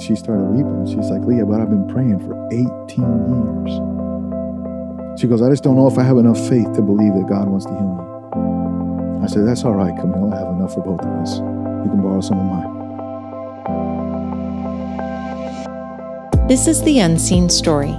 She 0.00 0.16
started 0.16 0.44
weeping. 0.44 0.86
She's 0.86 1.10
like, 1.10 1.22
Leah, 1.22 1.46
but 1.46 1.60
I've 1.60 1.70
been 1.70 1.86
praying 1.88 2.18
for 2.20 2.34
18 2.52 2.64
years. 3.30 3.80
She 5.20 5.26
goes, 5.28 5.40
I 5.40 5.48
just 5.50 5.62
don't 5.62 5.76
know 5.76 5.86
if 5.86 5.98
I 5.98 6.02
have 6.02 6.18
enough 6.18 6.38
faith 6.48 6.72
to 6.74 6.82
believe 6.82 7.14
that 7.14 7.26
God 7.28 7.48
wants 7.48 7.66
to 7.66 7.72
heal 7.72 7.94
me. 7.94 8.04
I 9.24 9.26
said, 9.26 9.46
That's 9.46 9.64
all 9.64 9.74
right, 9.74 9.94
Camille. 9.98 10.34
I 10.34 10.38
have 10.38 10.48
enough 10.54 10.74
for 10.74 10.82
both 10.82 11.00
of 11.00 11.06
us. 11.22 11.38
You 11.38 11.90
can 11.90 12.02
borrow 12.02 12.20
some 12.20 12.38
of 12.40 12.46
mine. 12.46 12.74
This 16.48 16.66
is 16.66 16.82
the 16.82 16.98
unseen 16.98 17.48
story 17.48 17.96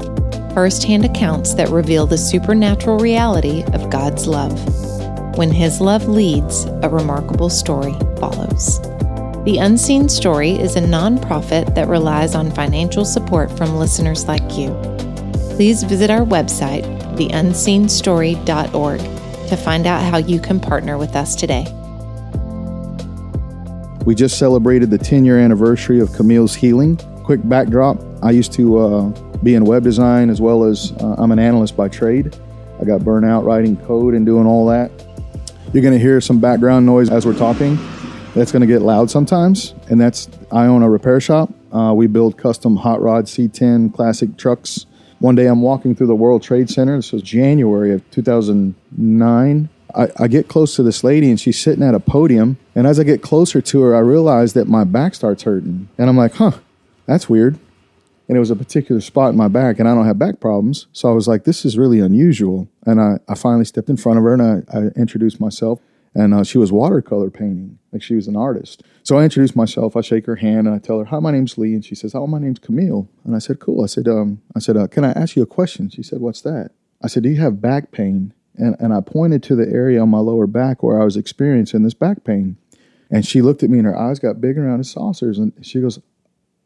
first 0.55 0.85
hand 0.85 1.03
accounts 1.03 1.53
that 1.53 1.67
reveal 1.67 2.07
the 2.07 2.17
supernatural 2.17 2.97
reality 2.97 3.63
of 3.73 3.89
God's 3.89 4.25
love. 4.25 4.57
When 5.37 5.51
His 5.51 5.81
love 5.81 6.07
leads, 6.07 6.63
a 6.81 6.87
remarkable 6.87 7.49
story 7.49 7.93
follows. 8.17 8.79
The 9.45 9.59
Unseen 9.59 10.09
Story 10.09 10.53
is 10.53 10.75
a 10.75 10.81
nonprofit 10.81 11.75
that 11.75 11.87
relies 11.87 12.33
on 12.33 12.49
financial 12.49 13.05
support 13.05 13.55
from 13.55 13.75
listeners 13.75 14.25
like 14.25 14.57
you. 14.57 14.71
Please 15.53 15.83
visit 15.83 16.09
our 16.09 16.21
website, 16.21 16.81
theunseenstory.org, 17.15 18.99
to 19.47 19.55
find 19.55 19.85
out 19.85 20.01
how 20.01 20.17
you 20.17 20.39
can 20.39 20.59
partner 20.59 20.97
with 20.97 21.15
us 21.15 21.35
today. 21.35 21.63
We 24.03 24.15
just 24.15 24.39
celebrated 24.39 24.89
the 24.89 24.97
10 24.97 25.23
year 25.25 25.37
anniversary 25.37 25.99
of 25.99 26.11
Camille's 26.13 26.55
healing. 26.55 26.97
Quick 27.23 27.41
backdrop 27.43 28.01
I 28.23 28.31
used 28.31 28.51
to 28.53 28.79
uh, 28.79 29.09
be 29.43 29.53
in 29.53 29.63
web 29.63 29.83
design 29.83 30.31
as 30.31 30.41
well 30.41 30.63
as 30.63 30.91
uh, 30.93 31.17
I'm 31.19 31.31
an 31.31 31.37
analyst 31.37 31.77
by 31.77 31.87
trade. 31.87 32.35
I 32.81 32.83
got 32.83 33.05
burnt 33.05 33.27
out 33.27 33.45
writing 33.45 33.77
code 33.77 34.15
and 34.15 34.25
doing 34.25 34.47
all 34.47 34.65
that. 34.69 34.89
You're 35.71 35.83
going 35.83 35.93
to 35.93 35.99
hear 35.99 36.19
some 36.19 36.39
background 36.39 36.87
noise 36.87 37.11
as 37.11 37.27
we're 37.27 37.37
talking. 37.37 37.77
That's 38.35 38.51
going 38.51 38.61
to 38.61 38.67
get 38.67 38.81
loud 38.81 39.09
sometimes, 39.09 39.73
and 39.89 39.99
that's 39.99 40.29
I 40.51 40.65
own 40.65 40.83
a 40.83 40.89
repair 40.89 41.21
shop. 41.21 41.49
Uh, 41.71 41.93
we 41.95 42.07
build 42.07 42.37
custom 42.37 42.75
hot 42.75 43.01
rod 43.01 43.25
C10 43.25 43.93
classic 43.93 44.37
trucks. 44.37 44.85
One 45.19 45.35
day 45.35 45.47
I'm 45.47 45.61
walking 45.61 45.95
through 45.95 46.07
the 46.07 46.15
World 46.15 46.43
Trade 46.43 46.69
Center. 46.69 46.97
This 46.97 47.13
was 47.13 47.21
January 47.21 47.93
of 47.93 48.09
2009. 48.11 49.69
I, 49.95 50.07
I, 50.19 50.27
get 50.27 50.49
close 50.49 50.75
to 50.75 50.83
this 50.83 51.05
lady 51.05 51.29
and 51.29 51.39
she's 51.39 51.57
sitting 51.57 51.81
at 51.81 51.95
a 51.95 51.99
podium. 52.01 52.57
And 52.75 52.85
as 52.85 52.99
I 52.99 53.03
get 53.03 53.21
closer 53.21 53.61
to 53.61 53.81
her, 53.83 53.95
I 53.95 53.99
realize 53.99 54.51
that 54.53 54.67
my 54.67 54.83
back 54.83 55.15
starts 55.15 55.43
hurting. 55.43 55.87
And 55.97 56.09
I'm 56.09 56.17
like, 56.17 56.33
huh, 56.33 56.51
that's 57.05 57.29
weird 57.29 57.57
and 58.27 58.35
it 58.35 58.39
was 58.39 58.51
a 58.51 58.55
particular 58.55 59.01
spot 59.01 59.31
in 59.31 59.37
my 59.37 59.47
back, 59.47 59.79
and 59.79 59.87
I 59.87 59.93
don't 59.93 60.05
have 60.05 60.17
back 60.17 60.39
problems. 60.39 60.87
So 60.93 61.09
I 61.09 61.13
was 61.13 61.27
like, 61.27 61.43
this 61.43 61.63
is 61.63 61.77
really 61.77 61.99
unusual. 61.99 62.67
And 62.85 62.99
I, 62.99 63.19
I 63.27 63.35
finally 63.35 63.65
stepped 63.65 63.89
in 63.89 63.97
front 63.97 64.17
of 64.17 64.23
her 64.23 64.33
and 64.33 64.41
I, 64.41 64.77
I 64.77 64.81
introduced 64.99 65.39
myself. 65.39 65.79
And 66.17 66.33
uh, 66.33 66.43
she 66.45 66.57
was 66.57 66.71
watercolor 66.71 67.29
painting, 67.29 67.77
like 67.91 68.01
she 68.01 68.15
was 68.15 68.27
an 68.27 68.37
artist. 68.37 68.83
So 69.03 69.17
I 69.17 69.25
introduce 69.25 69.55
myself. 69.55 69.97
I 69.97 70.01
shake 70.01 70.25
her 70.27 70.37
hand 70.37 70.65
and 70.65 70.73
I 70.73 70.79
tell 70.79 70.97
her, 70.99 71.05
"Hi, 71.05 71.19
my 71.19 71.31
name's 71.31 71.57
Lee." 71.57 71.73
And 71.73 71.83
she 71.83 71.93
says, 71.93 72.15
"Oh, 72.15 72.25
my 72.25 72.39
name's 72.39 72.59
Camille." 72.59 73.09
And 73.25 73.35
I 73.35 73.39
said, 73.39 73.59
"Cool." 73.59 73.83
I 73.83 73.87
said, 73.87 74.07
um, 74.07 74.41
"I 74.55 74.59
said, 74.59 74.77
uh, 74.77 74.87
can 74.87 75.03
I 75.03 75.11
ask 75.11 75.35
you 75.35 75.43
a 75.43 75.47
question?" 75.47 75.89
She 75.89 76.03
said, 76.03 76.21
"What's 76.21 76.41
that?" 76.41 76.71
I 77.03 77.07
said, 77.07 77.23
"Do 77.23 77.29
you 77.29 77.41
have 77.41 77.61
back 77.61 77.91
pain?" 77.91 78.33
And 78.55 78.77
and 78.79 78.93
I 78.93 79.01
pointed 79.01 79.43
to 79.43 79.55
the 79.55 79.67
area 79.67 80.01
on 80.01 80.09
my 80.09 80.19
lower 80.19 80.47
back 80.47 80.81
where 80.81 81.01
I 81.01 81.03
was 81.03 81.17
experiencing 81.17 81.83
this 81.83 81.93
back 81.93 82.23
pain. 82.23 82.57
And 83.11 83.25
she 83.25 83.41
looked 83.41 83.61
at 83.61 83.69
me 83.69 83.77
and 83.77 83.85
her 83.85 83.97
eyes 83.97 84.17
got 84.19 84.41
big 84.41 84.57
around 84.57 84.79
as 84.79 84.89
saucers. 84.89 85.37
And 85.37 85.53
she 85.61 85.81
goes, 85.81 85.99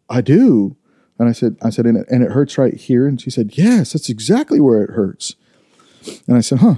"I 0.09 0.21
do." 0.21 0.75
And 1.19 1.27
I 1.27 1.33
said, 1.33 1.57
I 1.61 1.69
said, 1.69 1.85
and 1.85 1.97
it, 1.97 2.07
and 2.09 2.23
it 2.23 2.31
hurts 2.31 2.57
right 2.57 2.73
here. 2.73 3.05
And 3.05 3.19
she 3.19 3.29
said, 3.29 3.57
yes, 3.57 3.91
that's 3.91 4.07
exactly 4.07 4.61
where 4.61 4.81
it 4.81 4.91
hurts. 4.91 5.35
And 6.27 6.37
I 6.37 6.39
said, 6.39 6.59
huh. 6.59 6.75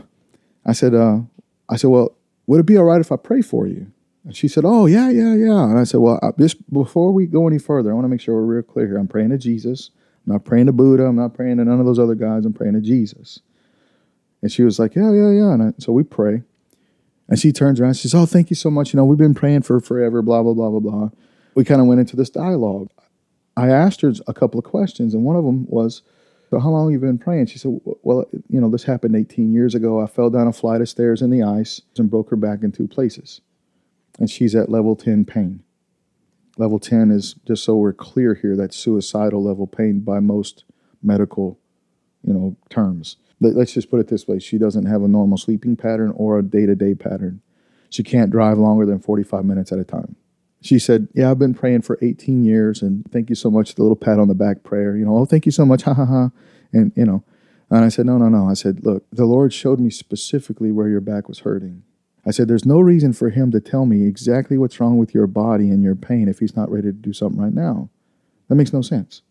I 0.65 0.73
said, 0.73 0.95
uh, 0.95 1.19
I 1.69 1.75
said, 1.75 1.91
well, 1.91 2.17
would 2.47 2.59
it 2.59 2.65
be 2.65 2.77
all 2.77 2.83
right 2.83 3.01
if 3.01 3.11
I 3.11 3.15
pray 3.15 3.41
for 3.41 3.67
you? 3.67 3.91
And 4.23 4.35
she 4.35 4.47
said, 4.47 4.63
oh, 4.65 4.85
yeah, 4.85 5.09
yeah, 5.09 5.33
yeah. 5.33 5.63
And 5.63 5.79
I 5.79 5.83
said, 5.83 5.99
well, 5.99 6.19
I, 6.21 6.29
just 6.37 6.71
before 6.71 7.11
we 7.11 7.25
go 7.25 7.47
any 7.47 7.57
further, 7.57 7.91
I 7.91 7.93
want 7.93 8.05
to 8.05 8.09
make 8.09 8.21
sure 8.21 8.35
we're 8.35 8.55
real 8.55 8.63
clear 8.63 8.87
here. 8.87 8.97
I'm 8.97 9.07
praying 9.07 9.29
to 9.29 9.37
Jesus. 9.37 9.89
I'm 10.25 10.33
not 10.33 10.45
praying 10.45 10.67
to 10.67 10.71
Buddha. 10.71 11.05
I'm 11.05 11.15
not 11.15 11.33
praying 11.33 11.57
to 11.57 11.65
none 11.65 11.79
of 11.79 11.85
those 11.85 11.97
other 11.97 12.15
guys. 12.15 12.45
I'm 12.45 12.53
praying 12.53 12.73
to 12.73 12.81
Jesus. 12.81 13.39
And 14.41 14.51
she 14.51 14.61
was 14.61 14.77
like, 14.77 14.95
yeah, 14.95 15.11
yeah, 15.11 15.31
yeah. 15.31 15.53
And 15.53 15.63
I, 15.63 15.73
so 15.79 15.91
we 15.91 16.03
pray. 16.03 16.43
And 17.27 17.39
she 17.39 17.51
turns 17.51 17.79
around 17.79 17.89
and 17.89 17.97
says, 17.97 18.13
oh, 18.13 18.25
thank 18.25 18.49
you 18.49 18.55
so 18.55 18.69
much. 18.69 18.93
You 18.93 18.97
know, 18.97 19.05
we've 19.05 19.17
been 19.17 19.33
praying 19.33 19.63
for 19.63 19.79
forever, 19.79 20.21
blah, 20.21 20.43
blah, 20.43 20.53
blah, 20.53 20.69
blah, 20.69 20.79
blah. 20.79 21.09
We 21.55 21.63
kind 21.63 21.81
of 21.81 21.87
went 21.87 21.99
into 21.99 22.15
this 22.15 22.29
dialogue. 22.29 22.89
I 23.57 23.69
asked 23.69 24.01
her 24.01 24.13
a 24.27 24.33
couple 24.33 24.59
of 24.59 24.65
questions, 24.65 25.13
and 25.13 25.23
one 25.23 25.35
of 25.35 25.45
them 25.45 25.65
was, 25.67 26.01
so 26.51 26.59
how 26.59 26.69
long 26.69 26.87
have 26.87 26.91
you 26.91 26.99
been 26.99 27.17
praying? 27.17 27.45
She 27.45 27.57
said, 27.57 27.79
well, 28.03 28.25
you 28.49 28.59
know, 28.59 28.69
this 28.69 28.83
happened 28.83 29.15
18 29.15 29.53
years 29.53 29.73
ago. 29.73 30.01
I 30.01 30.05
fell 30.05 30.29
down 30.29 30.47
a 30.47 30.53
flight 30.53 30.81
of 30.81 30.89
stairs 30.89 31.21
in 31.21 31.29
the 31.29 31.43
ice 31.43 31.81
and 31.97 32.11
broke 32.11 32.29
her 32.29 32.35
back 32.35 32.61
in 32.61 32.73
two 32.73 32.89
places. 32.89 33.39
And 34.19 34.29
she's 34.29 34.53
at 34.53 34.67
level 34.67 34.97
10 34.97 35.23
pain. 35.23 35.63
Level 36.57 36.77
10 36.77 37.09
is, 37.09 37.35
just 37.47 37.63
so 37.63 37.77
we're 37.77 37.93
clear 37.93 38.33
here 38.33 38.57
that 38.57 38.73
suicidal 38.73 39.41
level 39.41 39.65
pain 39.65 40.01
by 40.01 40.19
most 40.19 40.65
medical, 41.01 41.57
you 42.21 42.33
know, 42.33 42.57
terms. 42.69 43.15
Let's 43.39 43.71
just 43.71 43.89
put 43.89 44.01
it 44.01 44.09
this 44.09 44.27
way. 44.27 44.37
She 44.39 44.57
doesn't 44.57 44.87
have 44.87 45.03
a 45.03 45.07
normal 45.07 45.37
sleeping 45.37 45.77
pattern 45.77 46.11
or 46.17 46.37
a 46.37 46.43
day-to-day 46.43 46.95
pattern. 46.95 47.41
She 47.89 48.03
can't 48.03 48.29
drive 48.29 48.57
longer 48.57 48.85
than 48.85 48.99
45 48.99 49.45
minutes 49.45 49.71
at 49.71 49.79
a 49.79 49.85
time 49.85 50.17
she 50.61 50.79
said, 50.79 51.07
Yeah, 51.13 51.31
I've 51.31 51.39
been 51.39 51.53
praying 51.53 51.81
for 51.81 51.97
18 52.01 52.43
years 52.43 52.81
and 52.81 53.09
thank 53.11 53.29
you 53.29 53.35
so 53.35 53.49
much. 53.49 53.75
The 53.75 53.81
little 53.81 53.95
pat 53.95 54.19
on 54.19 54.27
the 54.27 54.35
back 54.35 54.63
prayer, 54.63 54.95
you 54.95 55.05
know, 55.05 55.17
oh, 55.17 55.25
thank 55.25 55.45
you 55.45 55.51
so 55.51 55.65
much. 55.65 55.83
Ha 55.83 55.93
ha 55.93 56.05
ha. 56.05 56.31
And, 56.71 56.93
you 56.95 57.05
know, 57.05 57.23
and 57.69 57.83
I 57.83 57.89
said, 57.89 58.05
No, 58.05 58.17
no, 58.17 58.29
no. 58.29 58.47
I 58.47 58.53
said, 58.53 58.85
Look, 58.85 59.05
the 59.11 59.25
Lord 59.25 59.53
showed 59.53 59.79
me 59.79 59.89
specifically 59.89 60.71
where 60.71 60.87
your 60.87 61.01
back 61.01 61.27
was 61.27 61.39
hurting. 61.39 61.83
I 62.25 62.31
said, 62.31 62.47
There's 62.47 62.65
no 62.65 62.79
reason 62.79 63.13
for 63.13 63.29
him 63.29 63.51
to 63.51 63.59
tell 63.59 63.85
me 63.85 64.05
exactly 64.05 64.57
what's 64.57 64.79
wrong 64.79 64.97
with 64.97 65.13
your 65.13 65.27
body 65.27 65.69
and 65.69 65.81
your 65.81 65.95
pain 65.95 66.29
if 66.29 66.39
he's 66.39 66.55
not 66.55 66.69
ready 66.69 66.87
to 66.89 66.93
do 66.93 67.13
something 67.13 67.41
right 67.41 67.53
now. 67.53 67.89
That 68.47 68.55
makes 68.55 68.73
no 68.73 68.81
sense. 68.81 69.21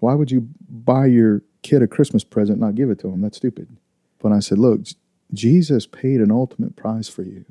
Why 0.00 0.14
would 0.14 0.30
you 0.30 0.48
buy 0.68 1.06
your 1.06 1.42
kid 1.62 1.82
a 1.82 1.86
Christmas 1.86 2.24
present 2.24 2.56
and 2.56 2.66
not 2.66 2.74
give 2.74 2.90
it 2.90 2.98
to 3.00 3.08
him? 3.08 3.22
That's 3.22 3.38
stupid. 3.38 3.68
But 4.18 4.32
I 4.32 4.40
said, 4.40 4.58
Look, 4.58 4.82
Jesus 5.32 5.86
paid 5.86 6.20
an 6.20 6.30
ultimate 6.30 6.76
price 6.76 7.08
for 7.08 7.22
you 7.22 7.46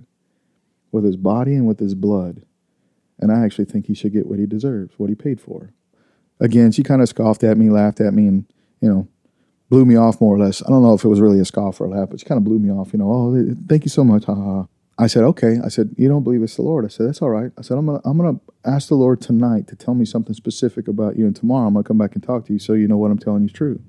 with 0.91 1.05
his 1.05 1.17
body 1.17 1.55
and 1.55 1.67
with 1.67 1.79
his 1.79 1.95
blood. 1.95 2.43
And 3.19 3.31
I 3.31 3.44
actually 3.44 3.66
think 3.66 3.85
he 3.85 3.94
should 3.94 4.13
get 4.13 4.28
what 4.28 4.40
he 4.40 4.46
deserves, 4.46 4.94
what 4.97 5.09
he 5.09 5.16
paid 5.16 5.40
for. 5.40 5.72
Again, 6.40 6.72
she 6.72 6.84
kind 6.84 7.01
of 7.01 7.09
scoffed 7.09 7.44
at 7.44 7.57
me, 7.57 7.69
laughed 7.69 8.01
at 8.01 8.13
me, 8.13 8.28
and, 8.28 8.46
you 8.81 8.90
know, 8.90 9.07
blew 9.69 9.85
me 9.85 9.96
off 9.96 10.19
more 10.19 10.35
or 10.35 10.40
less. 10.40 10.62
I 10.66 10.69
don't 10.69 10.84
know 10.84 10.94
if 10.94 11.03
it 11.03 11.07
was 11.07 11.22
really 11.22 11.40
a 11.40 11.46
scoff 11.46 11.79
or 11.79 11.85
a 11.85 11.90
laugh, 11.90 12.09
but 12.09 12.19
she 12.19 12.25
kind 12.25 12.38
of 12.38 12.44
blew 12.44 12.59
me 12.59 12.72
off, 12.72 12.91
you 12.94 13.00
know, 13.00 13.12
oh, 13.12 13.56
thank 13.68 13.85
you 13.85 13.90
so 13.90 14.03
much. 14.03 14.25
Ha 14.25 14.35
ha. 14.35 14.68
I 14.97 15.07
said, 15.07 15.24
okay. 15.24 15.57
I 15.63 15.69
said, 15.69 15.96
you 15.97 16.07
don't 16.07 16.24
believe 16.24 16.44
it's 16.44 16.56
the 16.56 16.62
Lord. 16.62 16.85
I 16.85 16.88
said, 16.88 17.07
that's 17.07 17.22
all 17.22 17.29
right. 17.29 17.51
I 17.57 17.62
said, 17.63 17.78
I'm 17.78 17.88
gonna 17.88 18.01
I'm 18.06 18.18
gonna 18.18 18.40
ask 18.63 18.90
the 18.90 18.96
Lord 18.96 19.22
tonight 19.22 19.68
to 19.69 19.75
tell 19.75 19.95
me 19.95 20.06
something 20.06 20.35
specific 20.35 20.88
about 20.88 21.18
you, 21.18 21.25
and 21.25 21.35
tomorrow 21.35 21.68
I'm 21.68 21.74
gonna 21.74 21.84
come 21.84 21.97
back 21.97 22.13
and 22.13 22.22
talk 22.24 22.45
to 22.45 22.53
you 22.53 22.59
so 22.59 22.74
you 22.74 22.88
know 22.88 22.97
what 22.97 23.09
I'm 23.09 23.18
telling 23.18 23.41
you 23.41 23.47
is 23.47 23.53
true. 23.53 23.81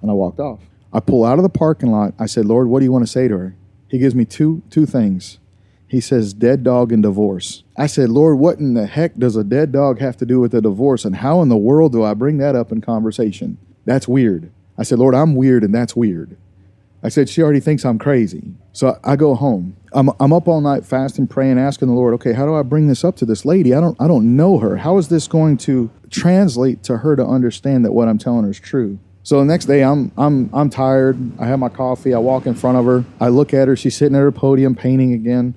And 0.00 0.10
I 0.10 0.14
walked 0.14 0.38
off. 0.38 0.60
I 0.92 1.00
pull 1.00 1.24
out 1.24 1.38
of 1.38 1.42
the 1.42 1.48
parking 1.48 1.90
lot. 1.90 2.14
I 2.18 2.26
said, 2.26 2.44
Lord, 2.44 2.68
what 2.68 2.78
do 2.78 2.84
you 2.84 2.92
want 2.92 3.04
to 3.04 3.10
say 3.10 3.26
to 3.26 3.36
her? 3.36 3.56
He 3.88 3.98
gives 3.98 4.14
me 4.14 4.24
two 4.24 4.62
two 4.70 4.86
things. 4.86 5.38
He 5.92 6.00
says, 6.00 6.32
dead 6.32 6.64
dog 6.64 6.90
and 6.90 7.02
divorce. 7.02 7.64
I 7.76 7.86
said, 7.86 8.08
Lord, 8.08 8.38
what 8.38 8.58
in 8.58 8.72
the 8.72 8.86
heck 8.86 9.14
does 9.16 9.36
a 9.36 9.44
dead 9.44 9.72
dog 9.72 10.00
have 10.00 10.16
to 10.16 10.24
do 10.24 10.40
with 10.40 10.54
a 10.54 10.62
divorce? 10.62 11.04
And 11.04 11.16
how 11.16 11.42
in 11.42 11.50
the 11.50 11.56
world 11.58 11.92
do 11.92 12.02
I 12.02 12.14
bring 12.14 12.38
that 12.38 12.56
up 12.56 12.72
in 12.72 12.80
conversation? 12.80 13.58
That's 13.84 14.08
weird. 14.08 14.50
I 14.78 14.84
said, 14.84 14.98
Lord, 14.98 15.14
I'm 15.14 15.34
weird 15.34 15.62
and 15.62 15.74
that's 15.74 15.94
weird. 15.94 16.38
I 17.02 17.10
said, 17.10 17.28
she 17.28 17.42
already 17.42 17.60
thinks 17.60 17.84
I'm 17.84 17.98
crazy. 17.98 18.54
So 18.72 18.98
I 19.04 19.16
go 19.16 19.34
home. 19.34 19.76
I'm, 19.92 20.08
I'm 20.18 20.32
up 20.32 20.48
all 20.48 20.62
night 20.62 20.86
fasting, 20.86 21.26
praying, 21.26 21.58
asking 21.58 21.88
the 21.88 21.94
Lord, 21.94 22.14
okay, 22.14 22.32
how 22.32 22.46
do 22.46 22.54
I 22.54 22.62
bring 22.62 22.86
this 22.86 23.04
up 23.04 23.16
to 23.16 23.26
this 23.26 23.44
lady? 23.44 23.74
I 23.74 23.80
don't, 23.82 24.00
I 24.00 24.08
don't 24.08 24.34
know 24.34 24.56
her. 24.60 24.78
How 24.78 24.96
is 24.96 25.08
this 25.08 25.28
going 25.28 25.58
to 25.58 25.90
translate 26.08 26.82
to 26.84 26.96
her 26.96 27.16
to 27.16 27.26
understand 27.26 27.84
that 27.84 27.92
what 27.92 28.08
I'm 28.08 28.16
telling 28.16 28.44
her 28.44 28.50
is 28.50 28.58
true? 28.58 28.98
So 29.24 29.38
the 29.40 29.44
next 29.44 29.66
day, 29.66 29.84
I'm 29.84 30.10
I'm 30.16 30.50
I'm 30.52 30.68
tired. 30.68 31.38
I 31.38 31.46
have 31.46 31.60
my 31.60 31.68
coffee. 31.68 32.12
I 32.12 32.18
walk 32.18 32.46
in 32.46 32.54
front 32.54 32.76
of 32.76 32.86
her. 32.86 33.04
I 33.20 33.28
look 33.28 33.54
at 33.54 33.68
her. 33.68 33.76
She's 33.76 33.96
sitting 33.96 34.16
at 34.16 34.18
her 34.20 34.32
podium 34.32 34.74
painting 34.74 35.12
again. 35.12 35.54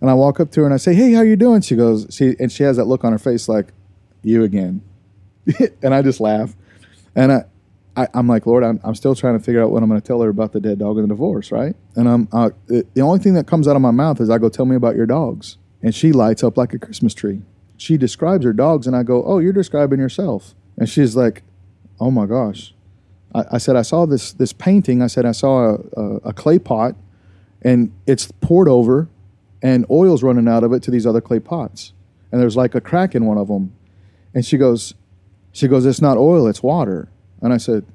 And 0.00 0.10
I 0.10 0.14
walk 0.14 0.40
up 0.40 0.50
to 0.52 0.60
her 0.60 0.66
and 0.66 0.74
I 0.74 0.78
say, 0.78 0.94
"Hey, 0.94 1.12
how 1.12 1.22
you 1.22 1.36
doing?" 1.36 1.60
She 1.60 1.76
goes, 1.76 2.06
"She," 2.10 2.36
and 2.38 2.50
she 2.50 2.62
has 2.62 2.76
that 2.76 2.84
look 2.84 3.04
on 3.04 3.12
her 3.12 3.18
face 3.18 3.48
like, 3.48 3.72
"You 4.22 4.44
again," 4.44 4.82
and 5.82 5.94
I 5.94 6.02
just 6.02 6.20
laugh. 6.20 6.54
And 7.14 7.32
I, 7.32 7.44
I, 7.96 8.08
am 8.14 8.26
like, 8.26 8.44
Lord, 8.46 8.64
I'm, 8.64 8.80
I'm 8.82 8.94
still 8.94 9.14
trying 9.14 9.38
to 9.38 9.44
figure 9.44 9.62
out 9.62 9.70
what 9.70 9.82
I'm 9.82 9.88
going 9.88 10.00
to 10.00 10.06
tell 10.06 10.20
her 10.22 10.28
about 10.28 10.52
the 10.52 10.60
dead 10.60 10.80
dog 10.80 10.96
and 10.96 11.04
the 11.04 11.08
divorce, 11.08 11.52
right? 11.52 11.76
And 11.94 12.08
I'm 12.08 12.28
uh, 12.32 12.50
the 12.66 13.00
only 13.00 13.20
thing 13.20 13.34
that 13.34 13.46
comes 13.46 13.68
out 13.68 13.76
of 13.76 13.82
my 13.82 13.92
mouth 13.92 14.20
is 14.20 14.30
I 14.30 14.38
go, 14.38 14.48
"Tell 14.48 14.66
me 14.66 14.76
about 14.76 14.96
your 14.96 15.06
dogs," 15.06 15.58
and 15.82 15.94
she 15.94 16.12
lights 16.12 16.42
up 16.42 16.56
like 16.56 16.74
a 16.74 16.78
Christmas 16.78 17.14
tree. 17.14 17.42
She 17.76 17.96
describes 17.96 18.44
her 18.44 18.52
dogs, 18.52 18.86
and 18.86 18.96
I 18.96 19.02
go, 19.02 19.24
"Oh, 19.24 19.38
you're 19.38 19.52
describing 19.52 20.00
yourself," 20.00 20.54
and 20.76 20.88
she's 20.88 21.16
like, 21.16 21.42
"Oh 22.00 22.10
my 22.10 22.26
gosh." 22.26 22.74
I, 23.34 23.44
I 23.52 23.58
said, 23.58 23.76
I 23.76 23.82
saw 23.82 24.06
this 24.06 24.32
this 24.32 24.52
painting. 24.52 25.02
I 25.02 25.06
said, 25.08 25.26
I 25.26 25.32
saw 25.32 25.74
a, 25.74 26.00
a, 26.00 26.16
a 26.16 26.32
clay 26.32 26.58
pot, 26.58 26.94
and 27.62 27.92
it's 28.06 28.30
poured 28.40 28.68
over 28.68 29.08
and 29.64 29.86
oil's 29.90 30.22
running 30.22 30.46
out 30.46 30.62
of 30.62 30.74
it 30.74 30.82
to 30.82 30.90
these 30.90 31.06
other 31.06 31.22
clay 31.22 31.40
pots. 31.40 31.94
And 32.30 32.40
there's 32.40 32.56
like 32.56 32.74
a 32.74 32.80
crack 32.82 33.14
in 33.14 33.24
one 33.24 33.38
of 33.38 33.48
them. 33.48 33.74
And 34.34 34.44
she 34.44 34.58
goes, 34.58 34.92
she 35.52 35.68
goes, 35.68 35.86
it's 35.86 36.02
not 36.02 36.18
oil, 36.18 36.46
it's 36.46 36.62
water. 36.62 37.08
And 37.40 37.52
I 37.52 37.56
said, 37.56 37.86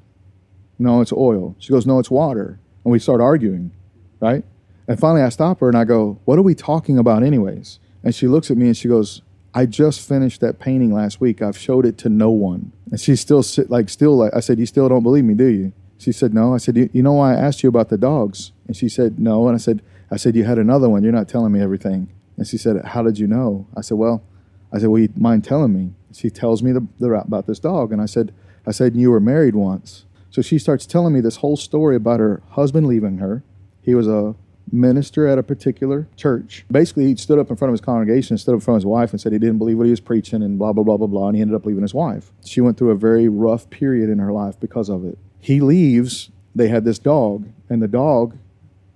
no, 0.79 0.99
it's 0.99 1.13
oil. 1.13 1.55
She 1.59 1.71
goes, 1.71 1.85
no, 1.85 1.99
it's 1.99 2.09
water. 2.09 2.59
And 2.83 2.91
we 2.91 2.97
start 2.97 3.21
arguing, 3.21 3.71
right? 4.19 4.43
And 4.87 4.99
finally 4.99 5.21
I 5.21 5.29
stop 5.29 5.59
her 5.59 5.67
and 5.67 5.77
I 5.77 5.83
go, 5.83 6.19
what 6.25 6.39
are 6.39 6.41
we 6.41 6.55
talking 6.55 6.97
about 6.97 7.21
anyways? 7.21 7.79
And 8.03 8.15
she 8.15 8.27
looks 8.27 8.49
at 8.49 8.57
me 8.57 8.65
and 8.65 8.75
she 8.77 8.87
goes, 8.87 9.21
I 9.53 9.67
just 9.67 10.07
finished 10.07 10.41
that 10.41 10.57
painting 10.57 10.91
last 10.91 11.21
week. 11.21 11.41
I've 11.41 11.57
showed 11.57 11.85
it 11.85 11.99
to 11.99 12.09
no 12.09 12.31
one. 12.31 12.71
And 12.89 12.99
she's 12.99 13.19
still 13.19 13.43
sit, 13.43 13.69
like, 13.69 13.89
still 13.89 14.17
like, 14.17 14.33
I 14.33 14.39
said, 14.39 14.57
you 14.57 14.65
still 14.65 14.89
don't 14.89 15.03
believe 15.03 15.25
me, 15.25 15.35
do 15.35 15.45
you? 15.45 15.73
She 15.99 16.11
said, 16.13 16.33
no. 16.33 16.55
I 16.55 16.57
said, 16.57 16.77
you 16.93 17.03
know 17.03 17.13
why 17.13 17.35
I 17.35 17.37
asked 17.37 17.61
you 17.61 17.69
about 17.69 17.89
the 17.89 17.97
dogs? 17.97 18.53
And 18.67 18.75
she 18.75 18.89
said, 18.89 19.19
no. 19.19 19.47
And 19.47 19.55
I 19.55 19.59
said, 19.59 19.81
I 20.11 20.17
said, 20.17 20.35
you 20.35 20.43
had 20.43 20.57
another 20.57 20.89
one. 20.89 21.03
You're 21.03 21.11
not 21.11 21.27
telling 21.27 21.51
me 21.51 21.61
everything. 21.61 22.09
And 22.37 22.47
she 22.47 22.57
said, 22.57 22.83
how 22.85 23.03
did 23.03 23.19
you 23.19 23.27
know? 23.27 23.67
I 23.75 23.81
said, 23.81 23.97
well, 23.97 24.23
I 24.71 24.79
said, 24.79 24.89
well, 24.89 25.01
you 25.01 25.09
mind 25.15 25.43
telling 25.43 25.73
me? 25.73 25.93
She 26.13 26.29
tells 26.29 26.63
me 26.63 26.71
the, 26.71 26.87
the 26.99 27.11
about 27.11 27.47
this 27.47 27.59
dog. 27.59 27.91
And 27.91 28.01
I 28.01 28.05
said, 28.05 28.33
I 28.65 28.71
said, 28.71 28.95
you 28.95 29.11
were 29.11 29.19
married 29.19 29.55
once. 29.55 30.05
So 30.31 30.41
she 30.41 30.59
starts 30.59 30.85
telling 30.85 31.13
me 31.13 31.21
this 31.21 31.37
whole 31.37 31.57
story 31.57 31.95
about 31.95 32.19
her 32.19 32.41
husband 32.51 32.87
leaving 32.87 33.17
her. 33.17 33.43
He 33.81 33.95
was 33.95 34.07
a 34.07 34.35
minister 34.71 35.27
at 35.27 35.39
a 35.39 35.43
particular 35.43 36.07
church. 36.15 36.65
Basically, 36.71 37.07
he 37.07 37.15
stood 37.15 37.39
up 37.39 37.49
in 37.49 37.55
front 37.55 37.69
of 37.69 37.73
his 37.73 37.81
congregation, 37.81 38.37
stood 38.37 38.51
up 38.51 38.57
in 38.57 38.61
front 38.61 38.75
of 38.75 38.81
his 38.81 38.85
wife, 38.85 39.11
and 39.11 39.19
said 39.19 39.31
he 39.31 39.39
didn't 39.39 39.57
believe 39.57 39.77
what 39.77 39.85
he 39.85 39.91
was 39.91 39.99
preaching, 39.99 40.43
and 40.43 40.59
blah, 40.59 40.71
blah, 40.71 40.83
blah, 40.83 40.97
blah, 40.97 41.07
blah. 41.07 41.27
And 41.27 41.35
he 41.35 41.41
ended 41.41 41.55
up 41.55 41.65
leaving 41.65 41.81
his 41.81 41.93
wife. 41.93 42.31
She 42.45 42.61
went 42.61 42.77
through 42.77 42.91
a 42.91 42.95
very 42.95 43.27
rough 43.27 43.69
period 43.69 44.09
in 44.09 44.19
her 44.19 44.31
life 44.31 44.59
because 44.59 44.89
of 44.89 45.03
it. 45.03 45.17
He 45.39 45.59
leaves. 45.59 46.29
They 46.55 46.67
had 46.67 46.85
this 46.85 46.99
dog, 46.99 47.47
and 47.69 47.81
the 47.81 47.87
dog 47.87 48.37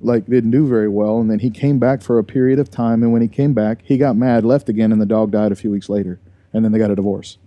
like 0.04 0.26
didn't 0.28 0.52
do 0.52 0.68
very 0.68 0.90
well. 0.90 1.20
And 1.20 1.30
then 1.30 1.40
he 1.40 1.50
came 1.50 1.80
back 1.80 2.02
for 2.02 2.20
a 2.20 2.24
period 2.24 2.60
of 2.60 2.70
time. 2.70 3.04
And 3.04 3.12
when 3.12 3.22
he 3.22 3.28
came 3.28 3.54
back 3.54 3.82
he 3.84 3.98
got 3.98 4.16
mad 4.16 4.46
left 4.46 4.70
again 4.70 4.92
and 4.92 5.02
the 5.02 5.06
dog 5.06 5.32
died 5.32 5.52
a 5.52 5.56
few 5.56 5.72
weeks 5.72 5.90
later. 5.90 6.20
And 6.52 6.64
then 6.64 6.72
they 6.72 6.80
got 6.80 6.92
a 6.92 6.96
divorce. 6.96 7.38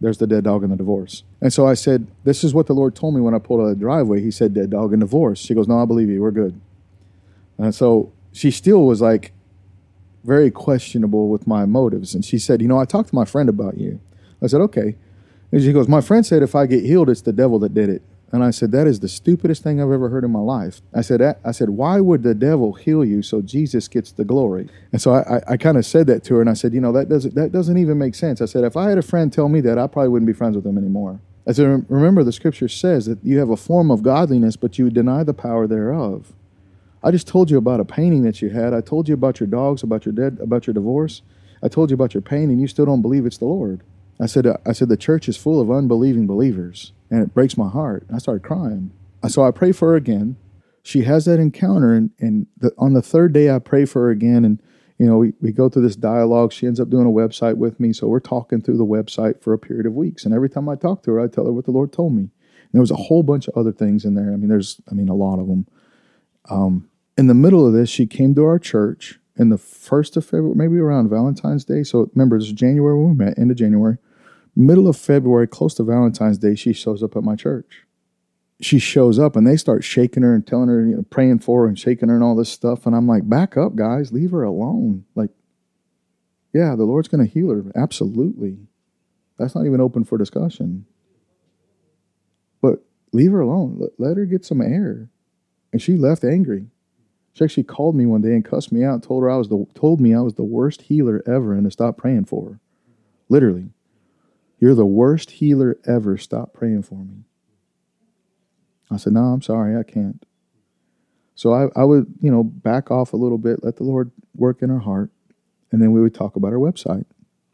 There's 0.00 0.18
the 0.18 0.26
dead 0.26 0.44
dog 0.44 0.62
and 0.62 0.72
the 0.72 0.76
divorce. 0.76 1.22
And 1.40 1.52
so 1.52 1.66
i 1.66 1.74
said 1.74 2.06
this 2.24 2.44
is 2.44 2.54
what 2.54 2.66
the 2.66 2.74
lord 2.74 2.94
told 2.94 3.14
me 3.14 3.20
when 3.20 3.34
i 3.34 3.38
pulled 3.38 3.60
out 3.60 3.64
of 3.64 3.70
the 3.70 3.76
driveway. 3.76 4.20
He 4.20 4.30
said 4.30 4.54
dead 4.54 4.70
dog 4.70 4.92
and 4.92 5.00
divorce. 5.00 5.38
She 5.38 5.54
goes 5.54 5.68
no 5.68 5.80
i 5.80 5.84
believe 5.84 6.08
you. 6.08 6.22
We're 6.22 6.30
good. 6.30 6.60
And 7.58 7.74
so 7.74 8.12
she 8.32 8.50
still 8.50 8.84
was 8.84 9.00
like 9.00 9.32
very 10.26 10.50
questionable 10.50 11.28
with 11.28 11.46
my 11.46 11.64
motives. 11.64 12.14
And 12.14 12.24
she 12.24 12.38
said, 12.38 12.60
You 12.60 12.68
know, 12.68 12.78
I 12.78 12.84
talked 12.84 13.10
to 13.10 13.14
my 13.14 13.24
friend 13.24 13.48
about 13.48 13.78
you. 13.78 14.00
I 14.42 14.48
said, 14.48 14.60
Okay. 14.60 14.96
And 15.52 15.62
she 15.62 15.72
goes, 15.72 15.88
My 15.88 16.00
friend 16.00 16.26
said 16.26 16.42
if 16.42 16.54
I 16.54 16.66
get 16.66 16.84
healed, 16.84 17.08
it's 17.08 17.22
the 17.22 17.32
devil 17.32 17.58
that 17.60 17.72
did 17.72 17.88
it. 17.88 18.02
And 18.32 18.42
I 18.42 18.50
said, 18.50 18.72
That 18.72 18.86
is 18.86 19.00
the 19.00 19.08
stupidest 19.08 19.62
thing 19.62 19.80
I've 19.80 19.90
ever 19.90 20.08
heard 20.08 20.24
in 20.24 20.30
my 20.30 20.40
life. 20.40 20.82
I 20.92 21.00
said, 21.00 21.22
I 21.44 21.52
said, 21.52 21.70
Why 21.70 22.00
would 22.00 22.22
the 22.22 22.34
devil 22.34 22.72
heal 22.72 23.04
you 23.04 23.22
so 23.22 23.40
Jesus 23.40 23.88
gets 23.88 24.12
the 24.12 24.24
glory? 24.24 24.68
And 24.92 25.00
so 25.00 25.12
I, 25.12 25.36
I, 25.36 25.42
I 25.52 25.56
kind 25.56 25.76
of 25.76 25.86
said 25.86 26.06
that 26.08 26.24
to 26.24 26.34
her 26.36 26.40
and 26.40 26.50
I 26.50 26.54
said, 26.54 26.74
you 26.74 26.80
know, 26.80 26.92
that 26.92 27.08
doesn't 27.08 27.34
that 27.34 27.52
doesn't 27.52 27.78
even 27.78 27.98
make 27.98 28.14
sense. 28.14 28.40
I 28.40 28.46
said, 28.46 28.64
if 28.64 28.76
I 28.76 28.88
had 28.88 28.98
a 28.98 29.02
friend 29.02 29.32
tell 29.32 29.48
me 29.48 29.60
that, 29.62 29.78
I 29.78 29.86
probably 29.86 30.08
wouldn't 30.08 30.26
be 30.26 30.32
friends 30.32 30.56
with 30.56 30.66
him 30.66 30.76
anymore. 30.76 31.20
I 31.48 31.52
said, 31.52 31.86
remember 31.88 32.24
the 32.24 32.32
scripture 32.32 32.68
says 32.68 33.06
that 33.06 33.20
you 33.22 33.38
have 33.38 33.50
a 33.50 33.56
form 33.56 33.92
of 33.92 34.02
godliness, 34.02 34.56
but 34.56 34.78
you 34.78 34.90
deny 34.90 35.22
the 35.22 35.34
power 35.34 35.68
thereof. 35.68 36.32
I 37.04 37.12
just 37.12 37.28
told 37.28 37.52
you 37.52 37.58
about 37.58 37.78
a 37.78 37.84
painting 37.84 38.22
that 38.22 38.42
you 38.42 38.48
had. 38.48 38.74
I 38.74 38.80
told 38.80 39.08
you 39.08 39.14
about 39.14 39.38
your 39.38 39.46
dogs, 39.46 39.84
about 39.84 40.04
your 40.04 40.12
dead, 40.12 40.38
about 40.40 40.66
your 40.66 40.74
divorce. 40.74 41.22
I 41.62 41.68
told 41.68 41.90
you 41.90 41.94
about 41.94 42.14
your 42.14 42.20
pain, 42.20 42.50
and 42.50 42.60
you 42.60 42.66
still 42.66 42.84
don't 42.84 43.00
believe 43.00 43.26
it's 43.26 43.38
the 43.38 43.44
Lord. 43.44 43.82
I 44.20 44.26
said, 44.26 44.46
I 44.64 44.72
said 44.72 44.88
the 44.88 44.96
church 44.96 45.28
is 45.28 45.36
full 45.36 45.60
of 45.60 45.70
unbelieving 45.70 46.26
believers, 46.26 46.92
and 47.10 47.22
it 47.22 47.34
breaks 47.34 47.56
my 47.56 47.68
heart. 47.68 48.06
I 48.12 48.18
started 48.18 48.42
crying. 48.42 48.92
So 49.28 49.44
I 49.44 49.50
pray 49.50 49.72
for 49.72 49.90
her 49.90 49.96
again. 49.96 50.36
She 50.82 51.02
has 51.02 51.24
that 51.24 51.40
encounter, 51.40 51.92
and, 51.92 52.10
and 52.18 52.46
the, 52.56 52.72
on 52.78 52.94
the 52.94 53.02
third 53.02 53.32
day, 53.32 53.50
I 53.50 53.58
pray 53.58 53.84
for 53.84 54.02
her 54.02 54.10
again, 54.10 54.44
and 54.44 54.62
you 54.98 55.06
know, 55.06 55.18
we, 55.18 55.34
we 55.40 55.52
go 55.52 55.68
through 55.68 55.82
this 55.82 55.96
dialogue. 55.96 56.52
She 56.52 56.66
ends 56.66 56.80
up 56.80 56.88
doing 56.88 57.06
a 57.06 57.10
website 57.10 57.56
with 57.56 57.78
me, 57.78 57.92
so 57.92 58.06
we're 58.06 58.20
talking 58.20 58.62
through 58.62 58.78
the 58.78 58.86
website 58.86 59.42
for 59.42 59.52
a 59.52 59.58
period 59.58 59.84
of 59.84 59.92
weeks. 59.92 60.24
And 60.24 60.34
every 60.34 60.48
time 60.48 60.68
I 60.68 60.74
talk 60.74 61.02
to 61.02 61.12
her, 61.12 61.20
I 61.20 61.28
tell 61.28 61.44
her 61.44 61.52
what 61.52 61.66
the 61.66 61.70
Lord 61.70 61.92
told 61.92 62.14
me. 62.14 62.22
And 62.22 62.72
there 62.72 62.80
was 62.80 62.90
a 62.90 62.96
whole 62.96 63.22
bunch 63.22 63.46
of 63.46 63.56
other 63.56 63.72
things 63.72 64.04
in 64.04 64.14
there. 64.14 64.32
I 64.32 64.36
mean, 64.36 64.48
there's, 64.48 64.80
I 64.90 64.94
mean, 64.94 65.08
a 65.08 65.14
lot 65.14 65.38
of 65.38 65.48
them. 65.48 65.66
Um, 66.48 66.88
in 67.18 67.26
the 67.26 67.34
middle 67.34 67.66
of 67.66 67.74
this, 67.74 67.90
she 67.90 68.06
came 68.06 68.34
to 68.34 68.44
our 68.44 68.58
church 68.58 69.20
in 69.38 69.50
the 69.50 69.58
first 69.58 70.16
of 70.16 70.24
February, 70.24 70.54
maybe 70.54 70.78
around 70.78 71.08
Valentine's 71.08 71.64
Day. 71.64 71.82
So 71.82 72.10
remember, 72.14 72.38
this 72.38 72.48
is 72.48 72.54
January 72.54 72.96
when 72.96 73.10
we 73.10 73.24
met, 73.24 73.38
end 73.38 73.50
of 73.50 73.56
January. 73.56 73.98
Middle 74.54 74.88
of 74.88 74.96
February, 74.96 75.46
close 75.46 75.74
to 75.74 75.84
Valentine's 75.84 76.38
Day, 76.38 76.54
she 76.54 76.72
shows 76.72 77.02
up 77.02 77.16
at 77.16 77.22
my 77.22 77.36
church. 77.36 77.82
She 78.60 78.78
shows 78.78 79.18
up 79.18 79.36
and 79.36 79.46
they 79.46 79.56
start 79.56 79.84
shaking 79.84 80.22
her 80.22 80.34
and 80.34 80.46
telling 80.46 80.68
her, 80.68 80.86
you 80.86 80.96
know, 80.96 81.04
praying 81.10 81.40
for 81.40 81.62
her 81.62 81.68
and 81.68 81.78
shaking 81.78 82.08
her 82.08 82.14
and 82.14 82.24
all 82.24 82.34
this 82.34 82.48
stuff. 82.48 82.86
And 82.86 82.96
I'm 82.96 83.06
like, 83.06 83.28
back 83.28 83.58
up, 83.58 83.76
guys, 83.76 84.12
leave 84.12 84.30
her 84.30 84.42
alone. 84.42 85.04
Like, 85.14 85.30
yeah, 86.54 86.74
the 86.74 86.84
Lord's 86.84 87.08
going 87.08 87.26
to 87.26 87.30
heal 87.30 87.50
her. 87.50 87.64
Absolutely. 87.76 88.56
That's 89.38 89.54
not 89.54 89.66
even 89.66 89.82
open 89.82 90.04
for 90.04 90.16
discussion. 90.16 90.86
But 92.62 92.82
leave 93.12 93.32
her 93.32 93.40
alone. 93.40 93.76
Let, 93.78 93.90
let 93.98 94.16
her 94.16 94.24
get 94.24 94.46
some 94.46 94.62
air. 94.62 95.10
And 95.70 95.82
she 95.82 95.98
left 95.98 96.24
angry. 96.24 96.68
She 97.36 97.44
actually 97.44 97.64
called 97.64 97.94
me 97.94 98.06
one 98.06 98.22
day 98.22 98.32
and 98.32 98.42
cussed 98.42 98.72
me 98.72 98.82
out 98.82 99.02
told 99.02 99.22
her 99.22 99.28
I 99.28 99.36
was 99.36 99.50
the 99.50 99.66
told 99.74 100.00
me 100.00 100.14
I 100.14 100.22
was 100.22 100.36
the 100.36 100.42
worst 100.42 100.80
healer 100.82 101.22
ever 101.26 101.52
and 101.52 101.64
to 101.64 101.70
stop 101.70 101.98
praying 101.98 102.24
for 102.24 102.48
her. 102.48 102.60
Literally. 103.28 103.68
You're 104.58 104.74
the 104.74 104.86
worst 104.86 105.32
healer 105.32 105.76
ever. 105.86 106.16
Stop 106.16 106.54
praying 106.54 106.84
for 106.84 106.94
me. 106.94 107.24
I 108.90 108.96
said, 108.96 109.12
No, 109.12 109.20
I'm 109.20 109.42
sorry, 109.42 109.76
I 109.76 109.82
can't. 109.82 110.24
So 111.34 111.52
I, 111.52 111.66
I 111.78 111.84
would, 111.84 112.06
you 112.22 112.30
know, 112.30 112.42
back 112.42 112.90
off 112.90 113.12
a 113.12 113.18
little 113.18 113.36
bit, 113.36 113.62
let 113.62 113.76
the 113.76 113.84
Lord 113.84 114.12
work 114.34 114.62
in 114.62 114.70
her 114.70 114.78
heart, 114.78 115.10
and 115.70 115.82
then 115.82 115.92
we 115.92 116.00
would 116.00 116.14
talk 116.14 116.36
about 116.36 116.54
our 116.54 116.58
website. 116.58 117.04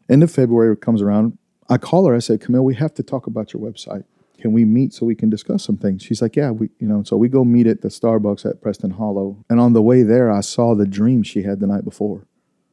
End 0.09 0.23
of 0.23 0.31
February 0.31 0.77
comes 0.77 1.03
around. 1.03 1.37
I 1.69 1.79
call 1.79 2.07
her, 2.07 2.15
I 2.15 2.21
said, 2.21 2.41
Camille, 2.41 2.65
we 2.65 2.77
have 2.77 2.95
to 2.95 3.03
talk 3.03 3.27
about 3.27 3.53
your 3.53 3.61
website 3.61 4.05
can 4.43 4.53
we 4.53 4.65
meet 4.65 4.93
so 4.93 5.07
we 5.07 5.15
can 5.15 5.31
discuss 5.31 5.63
some 5.63 5.77
things? 5.77 6.03
She's 6.03 6.21
like, 6.21 6.35
yeah, 6.35 6.51
we, 6.51 6.69
you 6.81 6.89
know, 6.89 7.05
so 7.05 7.17
we 7.17 7.29
go 7.29 7.45
meet 7.45 7.69
at 7.69 7.81
the 7.81 7.89
Starbucks 7.89 8.45
at 8.45 8.61
Preston 8.61 8.91
Hollow. 8.91 9.45
And 9.49 9.61
on 9.61 9.73
the 9.73 9.81
way 9.81 10.03
there, 10.03 10.33
I 10.33 10.41
saw 10.41 10.75
the 10.75 10.85
dream 10.85 11.23
she 11.23 11.45
had 11.45 11.61
the 11.61 11.69
night 11.69 11.85
before. 11.85 12.27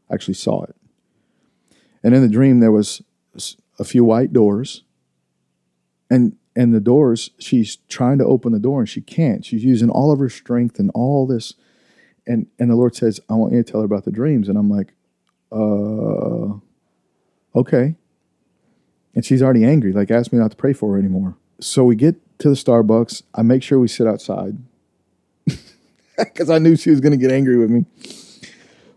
I 0.10 0.16
actually 0.16 0.34
saw 0.34 0.64
it. 0.64 0.76
And 2.04 2.16
in 2.16 2.24
the 2.24 2.28
dream, 2.28 2.60
there 2.60 2.72
was 2.72 3.04
a 3.78 3.84
few 3.84 4.04
white 4.04 4.34
doors. 4.34 4.84
And, 6.10 6.38
and 6.56 6.74
the 6.74 6.80
doors, 6.80 7.30
she's 7.38 7.76
trying 7.88 8.18
to 8.18 8.26
open 8.26 8.52
the 8.52 8.60
door 8.60 8.80
and 8.80 8.90
she 8.90 9.02
can't. 9.02 9.46
She's 9.46 9.64
using 9.64 9.92
all 9.92 10.12
of 10.12 10.18
her 10.18 10.30
strength 10.30 10.80
and 10.80 10.90
all 10.96 11.28
this. 11.28 11.54
And, 12.26 12.48
and 12.58 12.72
the 12.72 12.76
Lord 12.76 12.96
says, 12.96 13.20
I 13.30 13.36
want 13.36 13.54
you 13.54 13.62
to 13.62 13.72
tell 13.72 13.82
her 13.82 13.86
about 13.86 14.06
the 14.06 14.12
dreams. 14.12 14.50
And 14.50 14.58
I'm 14.58 14.72
like, 14.72 14.96
uh, 15.52 16.58
okay. 17.56 17.96
And 19.14 19.24
she's 19.24 19.44
already 19.44 19.66
angry, 19.66 19.94
like, 19.94 20.10
ask 20.10 20.34
me 20.34 20.40
not 20.40 20.50
to 20.50 20.58
pray 20.58 20.74
for 20.74 20.94
her 20.94 21.00
anymore 21.00 21.38
so 21.60 21.84
we 21.84 21.96
get 21.96 22.16
to 22.40 22.50
the 22.50 22.56
Starbucks. 22.56 23.24
I 23.36 23.42
make 23.42 23.64
sure 23.64 23.80
we 23.80 23.88
sit 23.88 24.08
outside 24.08 24.58
because 26.18 26.50
I 26.50 26.58
knew 26.58 26.76
she 26.76 26.90
was 26.90 27.02
going 27.02 27.12
to 27.12 27.18
get 27.18 27.32
angry 27.32 27.58
with 27.58 27.70
me. 27.70 27.86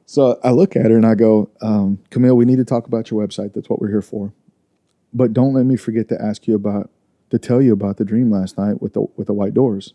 So 0.07 0.39
I 0.45 0.51
look 0.51 0.77
at 0.77 0.91
her 0.91 0.97
and 0.97 1.07
I 1.07 1.15
go, 1.15 1.51
um, 1.63 1.99
Camille, 2.11 2.37
we 2.37 2.45
need 2.45 2.57
to 2.57 2.65
talk 2.65 2.87
about 2.87 3.11
your 3.11 3.27
website. 3.27 3.55
That's 3.55 3.71
what 3.71 3.81
we're 3.81 3.89
here 3.89 4.03
for. 4.03 4.33
But 5.15 5.33
don't 5.33 5.55
let 5.55 5.65
me 5.65 5.77
forget 5.77 6.09
to 6.09 6.21
ask 6.21 6.47
you 6.47 6.55
about, 6.55 6.91
to 7.31 7.39
tell 7.39 7.63
you 7.63 7.73
about 7.73 7.97
the 7.97 8.05
dream 8.05 8.31
last 8.31 8.59
night 8.59 8.83
with 8.83 8.93
the 8.93 9.07
with 9.17 9.27
the 9.27 9.33
white 9.33 9.55
doors. 9.55 9.95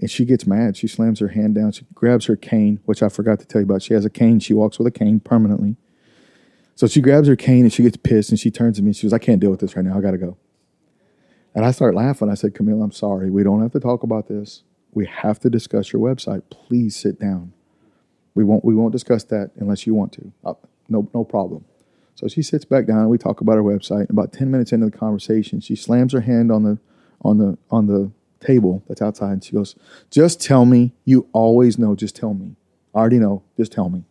And 0.00 0.10
she 0.10 0.24
gets 0.24 0.46
mad. 0.46 0.76
She 0.76 0.88
slams 0.88 1.20
her 1.20 1.28
hand 1.28 1.54
down. 1.54 1.72
She 1.72 1.84
grabs 1.94 2.26
her 2.26 2.36
cane, 2.36 2.80
which 2.84 3.02
I 3.02 3.08
forgot 3.08 3.38
to 3.40 3.46
tell 3.46 3.60
you 3.60 3.66
about. 3.66 3.82
She 3.82 3.94
has 3.94 4.04
a 4.04 4.10
cane. 4.10 4.40
She 4.40 4.54
walks 4.54 4.78
with 4.78 4.86
a 4.86 4.90
cane 4.90 5.20
permanently. 5.20 5.76
So 6.74 6.86
she 6.86 7.02
grabs 7.02 7.28
her 7.28 7.36
cane 7.36 7.64
and 7.64 7.72
she 7.72 7.82
gets 7.82 7.98
pissed 7.98 8.30
and 8.30 8.40
she 8.40 8.50
turns 8.50 8.78
to 8.78 8.82
me. 8.82 8.94
She 8.94 9.02
goes, 9.02 9.12
I 9.12 9.18
can't 9.18 9.40
deal 9.40 9.50
with 9.50 9.60
this 9.60 9.76
right 9.76 9.84
now. 9.84 9.98
I 9.98 10.00
got 10.00 10.12
to 10.12 10.18
go. 10.18 10.38
And 11.54 11.64
I 11.64 11.72
started 11.72 11.96
laughing. 11.96 12.30
I 12.30 12.34
said, 12.34 12.54
Camille, 12.54 12.82
I'm 12.82 12.92
sorry. 12.92 13.30
We 13.30 13.42
don't 13.42 13.62
have 13.62 13.72
to 13.72 13.80
talk 13.80 14.02
about 14.02 14.28
this. 14.28 14.62
We 14.92 15.06
have 15.06 15.38
to 15.40 15.50
discuss 15.50 15.92
your 15.92 16.02
website. 16.02 16.42
Please 16.50 16.96
sit 16.96 17.18
down. 17.20 17.52
We 18.34 18.44
won't 18.44 18.64
we 18.64 18.74
won't 18.74 18.92
discuss 18.92 19.24
that 19.24 19.50
unless 19.56 19.86
you 19.86 19.94
want 19.94 20.12
to. 20.14 20.32
Uh, 20.44 20.54
no 20.88 21.08
no 21.12 21.24
problem. 21.24 21.64
So 22.14 22.28
she 22.28 22.42
sits 22.42 22.64
back 22.64 22.86
down 22.86 22.98
and 22.98 23.10
we 23.10 23.18
talk 23.18 23.40
about 23.40 23.56
her 23.56 23.62
website. 23.62 24.02
And 24.02 24.10
About 24.10 24.32
10 24.32 24.50
minutes 24.50 24.72
into 24.72 24.86
the 24.86 24.96
conversation, 24.96 25.60
she 25.60 25.74
slams 25.74 26.12
her 26.12 26.20
hand 26.20 26.52
on 26.52 26.62
the 26.62 26.78
on 27.22 27.38
the 27.38 27.58
on 27.70 27.86
the 27.86 28.10
table 28.40 28.82
that's 28.88 29.02
outside 29.02 29.32
and 29.32 29.44
she 29.44 29.52
goes, 29.52 29.74
"Just 30.10 30.40
tell 30.40 30.64
me. 30.64 30.94
You 31.04 31.28
always 31.32 31.78
know. 31.78 31.94
Just 31.94 32.16
tell 32.16 32.34
me. 32.34 32.56
I 32.94 32.98
already 32.98 33.18
know. 33.18 33.42
Just 33.56 33.72
tell 33.72 33.88
me." 33.88 34.04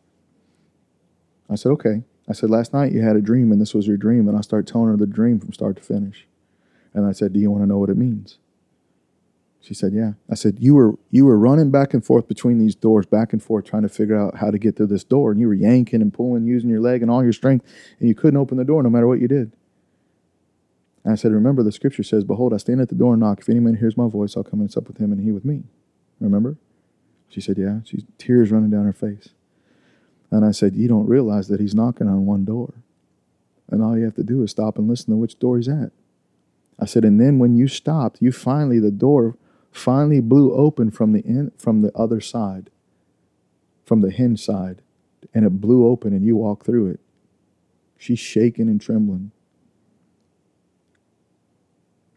I 1.49 1.55
said, 1.55 1.71
"Okay." 1.71 2.03
I 2.27 2.33
said, 2.33 2.49
"Last 2.49 2.73
night 2.73 2.91
you 2.91 3.01
had 3.01 3.15
a 3.15 3.21
dream 3.21 3.51
and 3.51 3.59
this 3.59 3.73
was 3.73 3.87
your 3.87 3.97
dream." 3.97 4.27
And 4.27 4.37
I 4.37 4.41
start 4.41 4.67
telling 4.67 4.89
her 4.89 4.97
the 4.97 5.07
dream 5.07 5.39
from 5.39 5.53
start 5.53 5.77
to 5.77 5.83
finish. 5.83 6.27
And 6.93 7.05
I 7.05 7.11
said, 7.11 7.33
Do 7.33 7.39
you 7.39 7.51
want 7.51 7.63
to 7.63 7.67
know 7.67 7.77
what 7.77 7.89
it 7.89 7.97
means? 7.97 8.37
She 9.61 9.73
said, 9.73 9.93
Yeah. 9.93 10.13
I 10.29 10.35
said, 10.35 10.57
You 10.59 10.75
were 10.75 10.95
you 11.11 11.25
were 11.25 11.37
running 11.37 11.71
back 11.71 11.93
and 11.93 12.03
forth 12.03 12.27
between 12.27 12.59
these 12.59 12.75
doors, 12.75 13.05
back 13.05 13.33
and 13.33 13.43
forth, 13.43 13.65
trying 13.65 13.83
to 13.83 13.89
figure 13.89 14.19
out 14.19 14.37
how 14.37 14.51
to 14.51 14.57
get 14.57 14.75
through 14.75 14.87
this 14.87 15.03
door. 15.03 15.31
And 15.31 15.39
you 15.39 15.47
were 15.47 15.53
yanking 15.53 16.01
and 16.01 16.13
pulling, 16.13 16.45
using 16.45 16.69
your 16.69 16.81
leg 16.81 17.01
and 17.01 17.11
all 17.11 17.23
your 17.23 17.33
strength, 17.33 17.65
and 17.99 18.07
you 18.07 18.15
couldn't 18.15 18.39
open 18.39 18.57
the 18.57 18.65
door 18.65 18.81
no 18.83 18.89
matter 18.89 19.07
what 19.07 19.19
you 19.19 19.27
did. 19.27 19.51
And 21.03 21.13
I 21.13 21.15
said, 21.15 21.31
Remember, 21.31 21.63
the 21.63 21.71
scripture 21.71 22.03
says, 22.03 22.23
Behold, 22.23 22.53
I 22.53 22.57
stand 22.57 22.81
at 22.81 22.89
the 22.89 22.95
door 22.95 23.13
and 23.13 23.19
knock. 23.19 23.39
If 23.39 23.49
any 23.49 23.59
man 23.59 23.75
hears 23.75 23.97
my 23.97 24.07
voice, 24.07 24.35
I'll 24.35 24.43
come 24.43 24.61
and 24.61 24.71
sup 24.71 24.87
with 24.87 24.97
him 24.97 25.11
and 25.11 25.21
he 25.21 25.31
with 25.31 25.45
me. 25.45 25.63
Remember? 26.19 26.57
She 27.27 27.41
said, 27.41 27.57
Yeah. 27.57 27.79
She's 27.83 28.03
tears 28.17 28.51
running 28.51 28.71
down 28.71 28.85
her 28.85 28.93
face. 28.93 29.29
And 30.31 30.45
I 30.45 30.51
said, 30.51 30.75
You 30.75 30.87
don't 30.87 31.07
realize 31.07 31.47
that 31.49 31.59
he's 31.59 31.75
knocking 31.75 32.07
on 32.07 32.25
one 32.25 32.45
door. 32.45 32.73
And 33.69 33.83
all 33.83 33.97
you 33.97 34.05
have 34.05 34.15
to 34.15 34.23
do 34.23 34.43
is 34.43 34.51
stop 34.51 34.77
and 34.77 34.87
listen 34.87 35.11
to 35.11 35.15
which 35.17 35.37
door 35.37 35.57
he's 35.57 35.67
at. 35.67 35.91
I 36.79 36.85
said, 36.85 37.03
and 37.03 37.19
then 37.19 37.39
when 37.39 37.55
you 37.55 37.67
stopped, 37.67 38.21
you 38.21 38.31
finally 38.31 38.79
the 38.79 38.91
door 38.91 39.35
finally 39.71 40.21
blew 40.21 40.53
open 40.53 40.91
from 40.91 41.11
the 41.13 41.19
in, 41.21 41.51
from 41.57 41.81
the 41.81 41.91
other 41.95 42.21
side, 42.21 42.69
from 43.85 44.01
the 44.01 44.11
hinge 44.11 44.43
side, 44.43 44.81
and 45.33 45.45
it 45.45 45.61
blew 45.61 45.87
open 45.87 46.13
and 46.13 46.25
you 46.25 46.35
walked 46.35 46.65
through 46.65 46.87
it. 46.87 46.99
She's 47.97 48.19
shaking 48.19 48.69
and 48.69 48.79
trembling. 48.79 49.31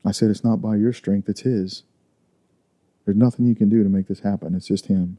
I 0.05 0.13
said, 0.13 0.31
It's 0.31 0.45
not 0.45 0.63
by 0.63 0.77
your 0.77 0.93
strength, 0.93 1.29
it's 1.29 1.43
His. 1.43 1.83
There's 3.05 3.17
nothing 3.17 3.47
you 3.47 3.57
can 3.57 3.69
do 3.69 3.83
to 3.83 3.89
make 3.89 4.07
this 4.07 4.21
happen. 4.21 4.55
It's 4.55 4.67
just 4.67 4.87
Him 4.87 5.19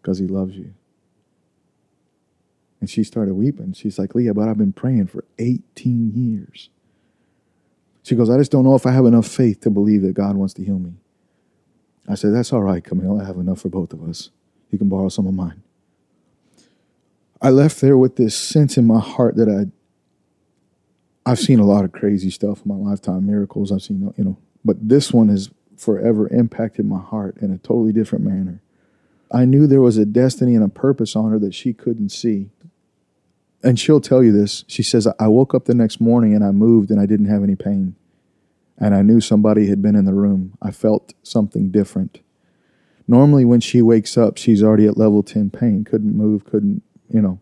because 0.00 0.18
He 0.18 0.26
loves 0.26 0.56
you. 0.56 0.74
And 2.80 2.90
she 2.90 3.04
started 3.04 3.34
weeping. 3.34 3.72
She's 3.72 3.98
like, 3.98 4.14
Leah, 4.14 4.34
but 4.34 4.48
I've 4.48 4.58
been 4.58 4.72
praying 4.72 5.06
for 5.06 5.24
18 5.38 6.12
years. 6.14 6.68
She 8.06 8.14
goes, 8.14 8.30
I 8.30 8.38
just 8.38 8.52
don't 8.52 8.62
know 8.62 8.76
if 8.76 8.86
I 8.86 8.92
have 8.92 9.04
enough 9.04 9.26
faith 9.26 9.62
to 9.62 9.70
believe 9.70 10.02
that 10.02 10.14
God 10.14 10.36
wants 10.36 10.54
to 10.54 10.64
heal 10.64 10.78
me. 10.78 10.92
I 12.08 12.14
said, 12.14 12.32
That's 12.32 12.52
all 12.52 12.62
right, 12.62 12.84
Camille. 12.84 13.20
I 13.20 13.24
have 13.24 13.36
enough 13.36 13.62
for 13.62 13.68
both 13.68 13.92
of 13.92 14.08
us. 14.08 14.30
You 14.70 14.78
can 14.78 14.88
borrow 14.88 15.08
some 15.08 15.26
of 15.26 15.34
mine. 15.34 15.64
I 17.42 17.50
left 17.50 17.80
there 17.80 17.98
with 17.98 18.14
this 18.14 18.36
sense 18.36 18.78
in 18.78 18.86
my 18.86 19.00
heart 19.00 19.34
that 19.34 19.48
I 19.48 19.72
I've 21.28 21.40
seen 21.40 21.58
a 21.58 21.66
lot 21.66 21.84
of 21.84 21.90
crazy 21.90 22.30
stuff 22.30 22.62
in 22.64 22.68
my 22.68 22.90
lifetime, 22.90 23.26
miracles. 23.26 23.72
I've 23.72 23.82
seen, 23.82 24.14
you 24.16 24.24
know, 24.24 24.38
but 24.64 24.88
this 24.88 25.12
one 25.12 25.28
has 25.28 25.50
forever 25.76 26.28
impacted 26.28 26.86
my 26.86 27.00
heart 27.00 27.36
in 27.38 27.50
a 27.50 27.58
totally 27.58 27.92
different 27.92 28.24
manner. 28.24 28.62
I 29.32 29.46
knew 29.46 29.66
there 29.66 29.80
was 29.80 29.96
a 29.96 30.06
destiny 30.06 30.54
and 30.54 30.62
a 30.62 30.68
purpose 30.68 31.16
on 31.16 31.32
her 31.32 31.40
that 31.40 31.56
she 31.56 31.72
couldn't 31.72 32.10
see. 32.10 32.50
And 33.62 33.78
she'll 33.78 34.00
tell 34.00 34.22
you 34.22 34.32
this. 34.32 34.64
She 34.68 34.82
says, 34.82 35.08
I 35.18 35.28
woke 35.28 35.54
up 35.54 35.64
the 35.64 35.74
next 35.74 36.00
morning 36.00 36.34
and 36.34 36.44
I 36.44 36.50
moved 36.50 36.90
and 36.90 37.00
I 37.00 37.06
didn't 37.06 37.26
have 37.26 37.42
any 37.42 37.56
pain. 37.56 37.96
And 38.78 38.94
I 38.94 39.02
knew 39.02 39.20
somebody 39.20 39.68
had 39.68 39.80
been 39.80 39.96
in 39.96 40.04
the 40.04 40.12
room. 40.12 40.56
I 40.60 40.70
felt 40.70 41.14
something 41.22 41.70
different. 41.70 42.20
Normally, 43.08 43.44
when 43.44 43.60
she 43.60 43.82
wakes 43.82 44.18
up, 44.18 44.36
she's 44.36 44.62
already 44.62 44.86
at 44.86 44.96
level 44.96 45.22
10 45.22 45.50
pain, 45.50 45.84
couldn't 45.84 46.14
move, 46.14 46.44
couldn't, 46.44 46.82
you 47.08 47.22
know, 47.22 47.38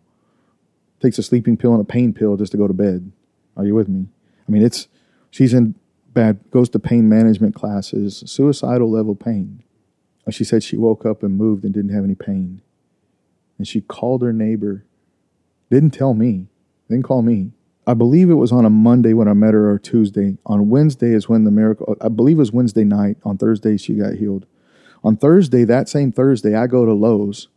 takes 1.01 1.19
a 1.19 1.23
sleeping 1.23 1.57
pill 1.57 1.73
and 1.73 1.81
a 1.81 1.85
pain 1.85 2.13
pill 2.13 2.37
just 2.37 2.53
to 2.53 2.59
go 2.59 2.69
to 2.69 2.75
bed. 2.75 3.11
Are 3.57 3.65
you 3.65 3.75
with 3.75 3.89
me? 3.89 4.07
I 4.47 4.53
mean, 4.53 4.63
it's 4.63 4.89
she's 5.31 5.55
in 5.55 5.75
bad, 6.13 6.39
goes 6.51 6.69
to 6.71 6.79
pain 6.79 7.09
management 7.09 7.55
classes, 7.55 8.23
suicidal 8.27 8.91
level 8.91 9.15
pain. 9.15 9.63
She 10.31 10.45
said 10.45 10.63
she 10.63 10.77
woke 10.77 11.05
up 11.05 11.23
and 11.23 11.37
moved 11.37 11.65
and 11.65 11.75
didn't 11.75 11.95
have 11.95 12.05
any 12.05 12.15
pain. 12.15 12.63
And 13.59 13.69
she 13.69 13.81
called 13.83 14.23
her 14.23 14.33
neighbor, 14.33 14.85
didn't 15.71 15.91
tell 15.91 16.15
me, 16.15 16.47
didn't 16.89 17.05
call 17.05 17.23
me. 17.23 17.53
I 17.87 17.95
believe 17.95 18.31
it 18.31 18.35
was 18.35 18.53
on 18.53 18.65
a 18.65 18.71
Monday 18.71 19.13
when 19.13 19.29
I 19.29 19.35
met 19.35 19.55
her 19.55 19.71
or 19.71 19.79
Tuesday. 19.79 20.39
On 20.47 20.71
Wednesday 20.71 21.13
is 21.13 21.29
when 21.29 21.45
the 21.45 21.51
miracle, 21.51 21.97
I 22.01 22.09
believe 22.09 22.37
it 22.37 22.41
was 22.41 22.53
Wednesday 22.53 22.85
night. 22.85 23.19
On 23.25 23.37
Thursday, 23.37 23.77
she 23.77 23.95
got 23.95 24.15
healed. 24.15 24.47
On 25.03 25.17
Thursday, 25.17 25.65
that 25.65 25.89
same 25.89 26.11
Thursday, 26.11 26.55
I 26.55 26.67
go 26.67 26.87
to 26.87 26.93
Lowe's 26.93 27.49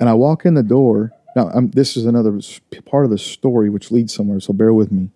and 0.00 0.08
I 0.08 0.14
walk 0.14 0.44
in 0.44 0.54
the 0.54 0.62
door 0.62 1.12
now, 1.34 1.48
I'm, 1.54 1.70
this 1.70 1.96
is 1.96 2.04
another 2.04 2.38
part 2.84 3.04
of 3.04 3.10
the 3.10 3.18
story 3.18 3.70
which 3.70 3.90
leads 3.90 4.12
somewhere, 4.12 4.40
so 4.40 4.52
bear 4.52 4.72
with 4.72 4.92
me. 4.92 5.10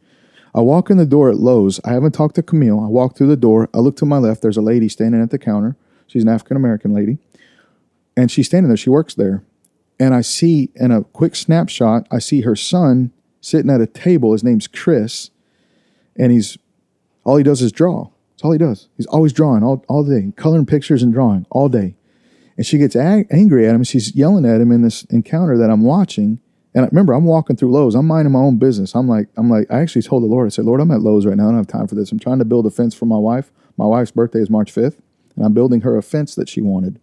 I 0.55 0.61
walk 0.61 0.89
in 0.89 0.97
the 0.97 1.05
door 1.05 1.29
at 1.29 1.37
Lowe's. 1.37 1.81
I 1.85 1.93
haven't 1.93 2.13
talked 2.13 2.37
to 2.37 2.43
Camille. 2.43 2.81
I 2.81 2.89
walk 2.89 3.17
through 3.17 3.27
the 3.27 3.37
door. 3.37 3.69
I 3.75 3.79
look 3.79 3.97
to 3.97 4.07
my 4.07 4.17
left. 4.17 4.41
There's 4.41 4.57
a 4.57 4.63
lady 4.63 4.89
standing 4.89 5.21
at 5.21 5.31
the 5.31 5.39
counter. 5.39 5.77
She's 6.07 6.23
an 6.23 6.31
African 6.31 6.57
American 6.57 6.95
lady. 6.95 7.19
And 8.17 8.31
she's 8.31 8.47
standing 8.47 8.69
there. 8.69 8.77
She 8.79 8.89
works 8.89 9.15
there. 9.15 9.43
And 9.99 10.15
I 10.15 10.21
see 10.21 10.71
in 10.75 10.91
a 10.91 11.05
quick 11.05 11.35
snapshot, 11.35 12.07
I 12.11 12.19
see 12.19 12.43
her 12.43 12.57
son 12.57 13.13
sitting 13.41 13.71
at 13.71 13.81
a 13.81 13.87
table. 13.87 14.33
His 14.33 14.45
name's 14.45 14.67
Chris. 14.67 15.31
And 16.17 16.33
he's 16.33 16.59
all 17.25 17.37
he 17.37 17.43
does 17.43 17.63
is 17.63 17.73
draw. 17.73 18.11
That's 18.31 18.45
all 18.45 18.53
he 18.53 18.59
does. 18.59 18.89
He's 18.97 19.07
always 19.07 19.33
drawing 19.33 19.63
all, 19.63 19.85
all 19.89 20.05
day, 20.05 20.33
coloring 20.37 20.67
pictures 20.67 21.03
and 21.03 21.13
drawing 21.13 21.47
all 21.51 21.69
day. 21.69 21.97
And 22.57 22.67
she 22.67 22.79
gets 22.79 22.95
ag- 22.95 23.27
angry 23.31 23.67
at 23.67 23.75
him. 23.75 23.83
She's 23.85 24.15
yelling 24.15 24.45
at 24.45 24.61
him 24.61 24.71
in 24.71 24.83
this 24.83 25.05
encounter 25.05 25.59
that 25.59 25.71
I'm 25.71 25.83
watching. 25.83 26.41
And 26.75 26.85
I, 26.85 26.89
remember, 26.89 27.15
I'm 27.15 27.25
walking 27.25 27.57
through 27.57 27.73
Lowe's. 27.73 27.95
I'm 27.95 28.07
minding 28.07 28.33
my 28.33 28.41
own 28.41 28.59
business. 28.59 28.95
I'm 28.95 29.09
like, 29.09 29.29
I'm 29.37 29.51
like, 29.51 29.67
I 29.71 29.81
actually 29.81 30.03
told 30.03 30.23
the 30.23 30.27
Lord, 30.27 30.47
I 30.47 30.51
said, 30.51 30.67
Lord, 30.67 30.81
I'm 30.81 30.91
at 30.91 31.01
Lowe's 31.01 31.25
right 31.25 31.37
now. 31.37 31.45
I 31.45 31.49
don't 31.49 31.57
have 31.57 31.67
time 31.67 31.87
for 31.87 31.95
this. 31.95 32.13
I'm 32.13 32.19
trying 32.19 32.39
to 32.39 32.45
build 32.45 32.67
a 32.67 32.71
fence 32.71 32.95
for 32.95 33.07
my 33.07 33.17
wife. 33.17 33.51
My 33.79 33.87
wife's 33.87 34.11
birthday 34.11 34.41
is 34.41 34.51
March 34.51 34.75
5th, 34.75 34.99
and 35.35 35.45
I'm 35.45 35.55
building 35.55 35.81
her 35.83 35.97
a 35.97 36.03
fence 36.03 36.35
that 36.35 36.49
she 36.49 36.61
wanted. 36.61 37.01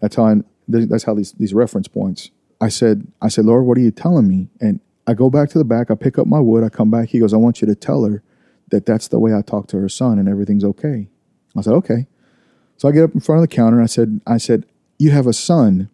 That's 0.00 0.16
how 0.16 0.24
I, 0.24 0.36
that's 0.70 1.04
how 1.04 1.14
these 1.14 1.32
these 1.32 1.54
reference 1.54 1.88
points. 1.88 2.30
I 2.60 2.68
said, 2.68 3.06
I 3.22 3.28
said, 3.28 3.46
Lord, 3.46 3.64
what 3.64 3.78
are 3.78 3.80
you 3.80 3.90
telling 3.90 4.28
me? 4.28 4.48
And 4.60 4.80
I 5.06 5.14
go 5.14 5.30
back 5.30 5.48
to 5.50 5.58
the 5.58 5.64
back. 5.64 5.90
I 5.90 5.94
pick 5.94 6.18
up 6.18 6.26
my 6.26 6.40
wood. 6.40 6.62
I 6.62 6.68
come 6.68 6.90
back. 6.90 7.08
He 7.08 7.18
goes, 7.18 7.32
I 7.32 7.38
want 7.38 7.62
you 7.62 7.66
to 7.66 7.74
tell 7.74 8.04
her 8.04 8.22
that 8.70 8.86
that's 8.86 9.08
the 9.08 9.18
way 9.18 9.34
I 9.34 9.42
talk 9.42 9.66
to 9.68 9.78
her 9.80 9.88
son, 9.88 10.18
and 10.18 10.28
everything's 10.28 10.64
okay. 10.64 11.08
I 11.56 11.62
said, 11.62 11.72
okay. 11.74 12.06
So 12.76 12.88
I 12.88 12.92
get 12.92 13.04
up 13.04 13.14
in 13.14 13.20
front 13.20 13.42
of 13.42 13.48
the 13.48 13.54
counter. 13.54 13.78
And 13.78 13.84
I 13.84 13.88
said, 13.88 14.20
I 14.26 14.38
said, 14.38 14.64
you 14.98 15.10
have 15.10 15.26
a 15.26 15.32
son. 15.32 15.88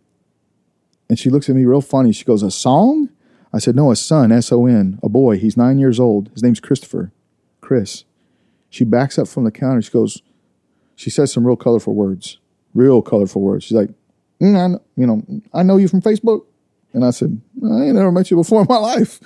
And 1.09 1.19
she 1.19 1.31
looks 1.31 1.49
at 1.49 1.57
me 1.57 1.65
real 1.65 1.81
funny. 1.81 2.13
She 2.13 2.25
goes, 2.25 2.43
A 2.43 2.51
song? 2.51 3.11
I 3.53 3.59
said, 3.59 3.77
No, 3.77 3.91
a 3.91 3.97
son, 3.97 4.33
S 4.33 4.51
O 4.51 4.67
N, 4.67 4.99
a 5.03 5.09
boy. 5.09 5.39
He's 5.39 5.57
nine 5.57 5.79
years 5.79 6.01
old. 6.01 6.31
His 6.33 6.43
name's 6.43 6.61
Christopher. 6.61 7.13
Chris. 7.61 8.05
She 8.69 8.85
backs 8.85 9.19
up 9.19 9.29
from 9.29 9.45
the 9.45 9.53
counter. 9.53 9.81
She 9.81 9.93
goes, 9.93 10.23
She 10.97 11.11
says 11.11 11.33
some 11.33 11.47
real 11.47 11.57
colorful 11.57 11.95
words, 11.95 12.39
real 12.75 13.01
colorful 13.01 13.43
words. 13.43 13.65
She's 13.65 13.77
like, 13.77 13.91
mm, 14.41 14.57
I 14.57 14.67
know, 14.69 14.83
You 14.97 15.07
know, 15.07 15.23
I 15.53 15.63
know 15.63 15.77
you 15.77 15.89
from 15.89 16.03
Facebook. 16.03 16.45
And 16.93 17.05
I 17.05 17.11
said, 17.11 17.41
I 17.63 17.85
ain't 17.85 17.95
never 17.95 18.11
met 18.11 18.31
you 18.31 18.39
before 18.39 18.63
in 18.63 18.67
my 18.69 18.77
life. 18.95 19.21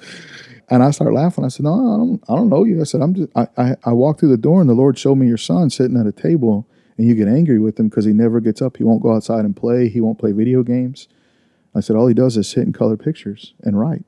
And 0.68 0.82
I 0.82 0.90
started 0.90 1.14
laughing. 1.14 1.44
I 1.44 1.48
said, 1.48 1.64
No, 1.64 1.74
I 1.74 1.96
don't, 1.96 2.22
I 2.28 2.36
don't 2.36 2.48
know 2.48 2.64
you. 2.64 2.80
I 2.80 2.84
said, 2.84 3.00
I'm 3.00 3.14
just, 3.14 3.30
I, 3.36 3.48
I, 3.56 3.76
I 3.84 3.92
walked 3.92 4.20
through 4.20 4.30
the 4.30 4.36
door 4.36 4.60
and 4.60 4.68
the 4.68 4.74
Lord 4.74 4.98
showed 4.98 5.16
me 5.16 5.26
your 5.26 5.36
son 5.36 5.70
sitting 5.70 5.96
at 5.96 6.06
a 6.06 6.12
table 6.12 6.68
and 6.96 7.06
you 7.06 7.14
get 7.14 7.28
angry 7.28 7.58
with 7.58 7.78
him 7.78 7.88
because 7.88 8.04
he 8.04 8.12
never 8.12 8.40
gets 8.40 8.60
up. 8.60 8.76
He 8.76 8.84
won't 8.84 9.02
go 9.02 9.14
outside 9.14 9.44
and 9.44 9.56
play. 9.56 9.88
He 9.88 10.00
won't 10.00 10.18
play 10.18 10.32
video 10.32 10.62
games. 10.62 11.08
I 11.74 11.80
said, 11.80 11.96
all 11.96 12.08
he 12.08 12.14
does 12.14 12.36
is 12.36 12.48
sit 12.48 12.64
and 12.64 12.74
color 12.74 12.96
pictures 12.96 13.54
and 13.62 13.78
write. 13.78 14.04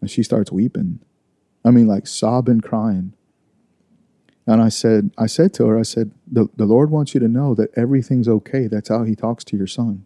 And 0.00 0.10
she 0.10 0.22
starts 0.22 0.50
weeping. 0.50 1.00
I 1.64 1.70
mean, 1.70 1.86
like 1.86 2.06
sobbing, 2.06 2.60
crying. 2.60 3.14
And 4.46 4.60
I 4.60 4.70
said, 4.70 5.12
I 5.16 5.26
said 5.26 5.54
to 5.54 5.66
her, 5.66 5.78
I 5.78 5.82
said, 5.82 6.10
the, 6.30 6.48
the 6.56 6.64
Lord 6.64 6.90
wants 6.90 7.14
you 7.14 7.20
to 7.20 7.28
know 7.28 7.54
that 7.54 7.70
everything's 7.76 8.28
okay. 8.28 8.66
That's 8.66 8.88
how 8.88 9.04
he 9.04 9.14
talks 9.14 9.44
to 9.44 9.56
your 9.56 9.68
son. 9.68 10.04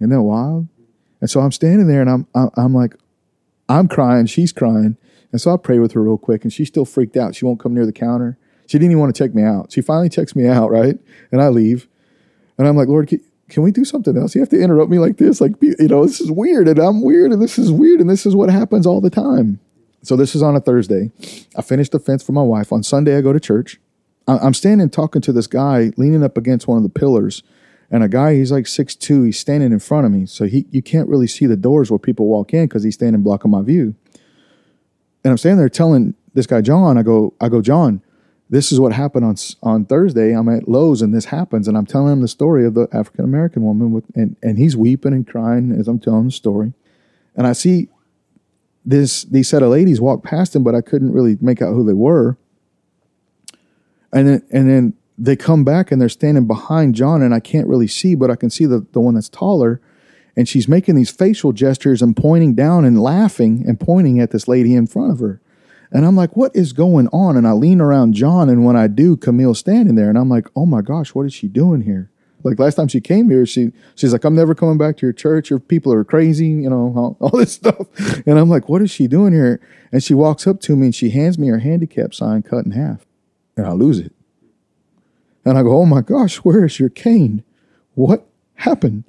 Isn't 0.00 0.10
that 0.10 0.22
wild? 0.22 0.68
And 1.20 1.30
so 1.30 1.40
I'm 1.40 1.52
standing 1.52 1.86
there 1.86 2.00
and 2.00 2.10
I'm, 2.34 2.50
I'm 2.56 2.74
like, 2.74 2.94
I'm 3.68 3.88
crying, 3.88 4.26
she's 4.26 4.52
crying. 4.52 4.96
And 5.32 5.40
so 5.40 5.54
I 5.54 5.56
pray 5.56 5.78
with 5.78 5.92
her 5.92 6.02
real 6.02 6.18
quick 6.18 6.44
and 6.44 6.52
she's 6.52 6.68
still 6.68 6.84
freaked 6.84 7.16
out. 7.16 7.34
She 7.34 7.44
won't 7.44 7.60
come 7.60 7.74
near 7.74 7.86
the 7.86 7.92
counter. 7.92 8.36
She 8.66 8.78
didn't 8.78 8.92
even 8.92 9.00
want 9.00 9.14
to 9.14 9.22
check 9.22 9.34
me 9.34 9.42
out. 9.42 9.72
She 9.72 9.80
finally 9.80 10.08
checks 10.08 10.34
me 10.34 10.46
out, 10.46 10.70
right? 10.70 10.96
And 11.32 11.40
I 11.40 11.48
leave. 11.48 11.88
And 12.58 12.66
I'm 12.68 12.76
like, 12.76 12.88
Lord, 12.88 13.08
can, 13.08 13.20
can 13.48 13.62
we 13.62 13.70
do 13.70 13.84
something 13.84 14.16
else? 14.16 14.34
You 14.34 14.40
have 14.40 14.48
to 14.50 14.60
interrupt 14.60 14.90
me 14.90 14.98
like 14.98 15.16
this. 15.16 15.40
Like, 15.40 15.52
you 15.60 15.88
know, 15.88 16.04
this 16.04 16.20
is 16.20 16.30
weird 16.30 16.68
and 16.68 16.78
I'm 16.78 17.02
weird 17.02 17.32
and 17.32 17.40
this 17.40 17.58
is 17.58 17.72
weird 17.72 18.00
and 18.00 18.10
this 18.10 18.26
is 18.26 18.34
what 18.34 18.50
happens 18.50 18.86
all 18.86 19.00
the 19.00 19.10
time. 19.10 19.60
So 20.02 20.16
this 20.16 20.34
is 20.34 20.42
on 20.42 20.56
a 20.56 20.60
Thursday. 20.60 21.10
I 21.56 21.62
finished 21.62 21.92
the 21.92 21.98
fence 21.98 22.22
for 22.22 22.32
my 22.32 22.42
wife. 22.42 22.72
On 22.72 22.82
Sunday, 22.82 23.16
I 23.16 23.20
go 23.20 23.32
to 23.32 23.40
church. 23.40 23.78
I'm 24.26 24.54
standing 24.54 24.90
talking 24.90 25.22
to 25.22 25.32
this 25.32 25.46
guy 25.46 25.90
leaning 25.96 26.22
up 26.22 26.36
against 26.36 26.68
one 26.68 26.76
of 26.76 26.82
the 26.84 26.88
pillars. 26.88 27.42
And 27.90 28.04
a 28.04 28.08
guy, 28.08 28.34
he's 28.34 28.52
like 28.52 28.68
six 28.68 28.94
two. 28.94 29.24
he's 29.24 29.38
standing 29.38 29.72
in 29.72 29.80
front 29.80 30.06
of 30.06 30.12
me. 30.12 30.26
So 30.26 30.44
he, 30.46 30.66
you 30.70 30.82
can't 30.82 31.08
really 31.08 31.26
see 31.26 31.46
the 31.46 31.56
doors 31.56 31.90
where 31.90 31.98
people 31.98 32.26
walk 32.26 32.54
in 32.54 32.66
because 32.66 32.84
he's 32.84 32.94
standing 32.94 33.22
blocking 33.22 33.50
my 33.50 33.62
view. 33.62 33.94
And 35.24 35.32
I'm 35.32 35.38
standing 35.38 35.58
there 35.58 35.68
telling 35.68 36.14
this 36.34 36.46
guy, 36.46 36.60
John, 36.60 36.96
I 36.96 37.02
go, 37.02 37.34
I 37.40 37.48
go, 37.48 37.60
John, 37.60 38.02
this 38.48 38.72
is 38.72 38.80
what 38.80 38.92
happened 38.92 39.24
on 39.24 39.36
on 39.62 39.84
Thursday. 39.84 40.32
I'm 40.32 40.48
at 40.48 40.68
Lowe's 40.68 41.02
and 41.02 41.14
this 41.14 41.26
happens, 41.26 41.68
and 41.68 41.76
I'm 41.76 41.86
telling 41.86 42.12
him 42.12 42.20
the 42.20 42.28
story 42.28 42.66
of 42.66 42.74
the 42.74 42.88
African 42.92 43.24
American 43.24 43.62
woman, 43.62 43.92
with, 43.92 44.04
and 44.14 44.36
and 44.42 44.58
he's 44.58 44.76
weeping 44.76 45.12
and 45.12 45.26
crying 45.26 45.72
as 45.72 45.86
I'm 45.86 46.00
telling 46.00 46.26
the 46.26 46.32
story, 46.32 46.72
and 47.36 47.46
I 47.46 47.52
see 47.52 47.88
this 48.84 49.24
these 49.24 49.48
set 49.48 49.62
of 49.62 49.70
ladies 49.70 50.00
walk 50.00 50.22
past 50.22 50.56
him, 50.56 50.62
but 50.62 50.74
I 50.74 50.80
couldn't 50.80 51.12
really 51.12 51.36
make 51.40 51.60
out 51.60 51.74
who 51.74 51.84
they 51.84 51.92
were, 51.92 52.36
and 54.12 54.28
then 54.28 54.42
and 54.50 54.68
then 54.68 54.94
they 55.18 55.36
come 55.36 55.64
back 55.64 55.92
and 55.92 56.00
they're 56.00 56.08
standing 56.08 56.46
behind 56.46 56.94
John, 56.94 57.22
and 57.22 57.34
I 57.34 57.40
can't 57.40 57.68
really 57.68 57.88
see, 57.88 58.14
but 58.14 58.30
I 58.30 58.36
can 58.36 58.50
see 58.50 58.66
the 58.66 58.86
the 58.92 59.00
one 59.00 59.14
that's 59.14 59.28
taller. 59.28 59.80
And 60.36 60.48
she's 60.48 60.68
making 60.68 60.94
these 60.94 61.10
facial 61.10 61.52
gestures 61.52 62.00
and 62.00 62.16
pointing 62.16 62.54
down 62.54 62.84
and 62.84 63.02
laughing 63.02 63.64
and 63.66 63.78
pointing 63.78 64.20
at 64.20 64.30
this 64.30 64.46
lady 64.46 64.74
in 64.74 64.86
front 64.86 65.10
of 65.10 65.18
her. 65.18 65.40
And 65.90 66.06
I'm 66.06 66.14
like, 66.14 66.36
what 66.36 66.54
is 66.54 66.72
going 66.72 67.08
on? 67.08 67.36
And 67.36 67.46
I 67.46 67.52
lean 67.52 67.80
around 67.80 68.14
John, 68.14 68.48
and 68.48 68.64
when 68.64 68.76
I 68.76 68.86
do, 68.86 69.16
Camille's 69.16 69.58
standing 69.58 69.96
there, 69.96 70.08
and 70.08 70.16
I'm 70.16 70.28
like, 70.28 70.46
oh 70.54 70.66
my 70.66 70.82
gosh, 70.82 71.14
what 71.14 71.26
is 71.26 71.34
she 71.34 71.48
doing 71.48 71.82
here? 71.82 72.10
Like 72.42 72.58
last 72.58 72.74
time 72.74 72.88
she 72.88 73.00
came 73.00 73.28
here, 73.28 73.44
she 73.46 73.72
she's 73.94 74.12
like, 74.12 74.24
I'm 74.24 74.34
never 74.34 74.54
coming 74.54 74.78
back 74.78 74.96
to 74.98 75.06
your 75.06 75.12
church. 75.12 75.50
Your 75.50 75.58
people 75.58 75.92
are 75.92 76.04
crazy, 76.04 76.48
you 76.48 76.70
know, 76.70 76.92
all, 76.96 77.16
all 77.20 77.38
this 77.38 77.52
stuff. 77.52 77.86
And 78.26 78.38
I'm 78.38 78.48
like, 78.48 78.68
what 78.68 78.82
is 78.82 78.90
she 78.90 79.06
doing 79.06 79.32
here? 79.32 79.60
And 79.92 80.02
she 80.02 80.14
walks 80.14 80.46
up 80.46 80.60
to 80.62 80.76
me 80.76 80.86
and 80.86 80.94
she 80.94 81.10
hands 81.10 81.38
me 81.38 81.48
her 81.48 81.58
handicap 81.58 82.14
sign 82.14 82.42
cut 82.42 82.64
in 82.64 82.72
half, 82.72 83.06
and 83.56 83.66
I 83.66 83.72
lose 83.72 83.98
it. 83.98 84.12
And 85.44 85.56
I 85.56 85.62
go, 85.62 85.76
oh 85.76 85.86
my 85.86 86.02
gosh, 86.02 86.36
where 86.36 86.64
is 86.64 86.78
your 86.78 86.90
cane? 86.90 87.42
What 87.94 88.26
happened? 88.54 89.04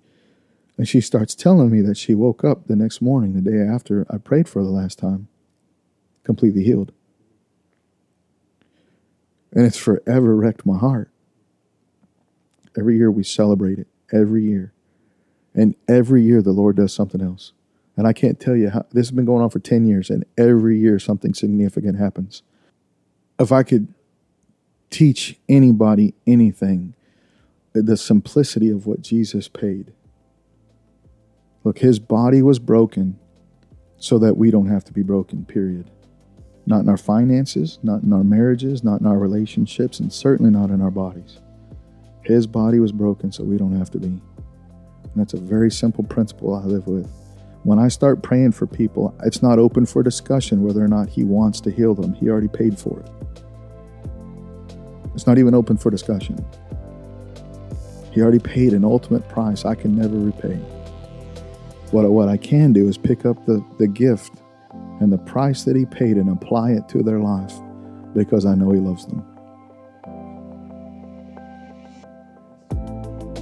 And 0.77 0.87
she 0.87 1.01
starts 1.01 1.35
telling 1.35 1.69
me 1.69 1.81
that 1.81 1.97
she 1.97 2.15
woke 2.15 2.43
up 2.43 2.67
the 2.67 2.75
next 2.75 3.01
morning, 3.01 3.33
the 3.33 3.51
day 3.51 3.59
after 3.59 4.07
I 4.09 4.17
prayed 4.17 4.49
for 4.49 4.63
the 4.63 4.69
last 4.69 4.97
time 4.97 5.27
completely 6.23 6.63
healed. 6.63 6.91
And 9.51 9.65
it's 9.65 9.77
forever 9.77 10.35
wrecked 10.35 10.65
my 10.65 10.77
heart. 10.77 11.10
Every 12.77 12.97
year 12.97 13.11
we 13.11 13.23
celebrate 13.23 13.79
it, 13.79 13.87
every 14.11 14.43
year. 14.43 14.73
And 15.53 15.75
every 15.87 16.23
year 16.23 16.41
the 16.41 16.51
Lord 16.51 16.77
does 16.77 16.93
something 16.93 17.21
else. 17.21 17.53
And 17.97 18.07
I 18.07 18.13
can't 18.13 18.39
tell 18.39 18.55
you 18.55 18.69
how 18.69 18.85
this 18.91 19.07
has 19.07 19.11
been 19.11 19.25
going 19.25 19.43
on 19.43 19.49
for 19.49 19.59
10 19.59 19.85
years, 19.85 20.09
and 20.09 20.25
every 20.37 20.79
year 20.79 20.97
something 20.97 21.33
significant 21.33 21.99
happens. 21.99 22.41
If 23.37 23.51
I 23.51 23.63
could 23.63 23.93
teach 24.89 25.37
anybody 25.49 26.13
anything, 26.25 26.93
the 27.73 27.97
simplicity 27.97 28.69
of 28.69 28.85
what 28.85 29.01
Jesus 29.01 29.47
paid. 29.47 29.93
Look, 31.63 31.79
his 31.79 31.99
body 31.99 32.41
was 32.41 32.59
broken 32.59 33.19
so 33.97 34.17
that 34.19 34.35
we 34.35 34.51
don't 34.51 34.67
have 34.67 34.83
to 34.85 34.93
be 34.93 35.03
broken, 35.03 35.45
period. 35.45 35.89
Not 36.65 36.81
in 36.81 36.89
our 36.89 36.97
finances, 36.97 37.79
not 37.83 38.03
in 38.03 38.11
our 38.13 38.23
marriages, 38.23 38.83
not 38.83 38.99
in 38.99 39.07
our 39.07 39.17
relationships, 39.17 39.99
and 39.99 40.11
certainly 40.11 40.51
not 40.51 40.69
in 40.69 40.81
our 40.81 40.91
bodies. 40.91 41.39
His 42.23 42.47
body 42.47 42.79
was 42.79 42.91
broken 42.91 43.31
so 43.31 43.43
we 43.43 43.57
don't 43.57 43.77
have 43.77 43.89
to 43.91 43.99
be. 43.99 44.07
And 44.07 44.21
that's 45.15 45.33
a 45.33 45.39
very 45.39 45.71
simple 45.71 46.03
principle 46.03 46.53
I 46.55 46.63
live 46.63 46.87
with. 46.87 47.09
When 47.63 47.77
I 47.77 47.89
start 47.89 48.23
praying 48.23 48.53
for 48.53 48.65
people, 48.65 49.15
it's 49.23 49.43
not 49.43 49.59
open 49.59 49.85
for 49.85 50.01
discussion 50.01 50.63
whether 50.63 50.83
or 50.83 50.87
not 50.87 51.09
He 51.09 51.23
wants 51.23 51.61
to 51.61 51.71
heal 51.71 51.93
them. 51.93 52.13
He 52.13 52.29
already 52.29 52.47
paid 52.47 52.79
for 52.79 52.99
it. 52.99 53.09
It's 55.13 55.27
not 55.27 55.37
even 55.37 55.53
open 55.53 55.77
for 55.77 55.91
discussion. 55.91 56.43
He 58.11 58.21
already 58.21 58.39
paid 58.39 58.73
an 58.73 58.83
ultimate 58.83 59.27
price 59.29 59.65
I 59.65 59.75
can 59.75 59.95
never 59.95 60.15
repay. 60.15 60.55
What, 61.91 62.09
what 62.09 62.29
I 62.29 62.37
can 62.37 62.73
do 62.73 62.87
is 62.87 62.97
pick 62.97 63.25
up 63.25 63.45
the, 63.45 63.63
the 63.77 63.87
gift 63.87 64.33
and 64.99 65.11
the 65.11 65.17
price 65.17 65.63
that 65.63 65.75
He 65.75 65.85
paid 65.85 66.17
and 66.17 66.29
apply 66.29 66.71
it 66.71 66.87
to 66.89 67.03
their 67.03 67.19
life 67.19 67.53
because 68.15 68.45
I 68.45 68.55
know 68.55 68.71
He 68.71 68.79
loves 68.79 69.05
them. 69.05 69.25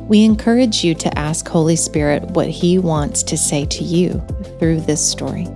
We 0.10 0.26
encourage 0.26 0.84
you 0.84 0.96
to 0.96 1.20
ask 1.20 1.48
Holy 1.48 1.76
Spirit 1.76 2.24
what 2.32 2.48
He 2.48 2.80
wants 2.80 3.22
to 3.22 3.38
say 3.38 3.66
to 3.66 3.84
you 3.84 4.20
through 4.58 4.82
this 4.82 5.08
story. 5.08 5.48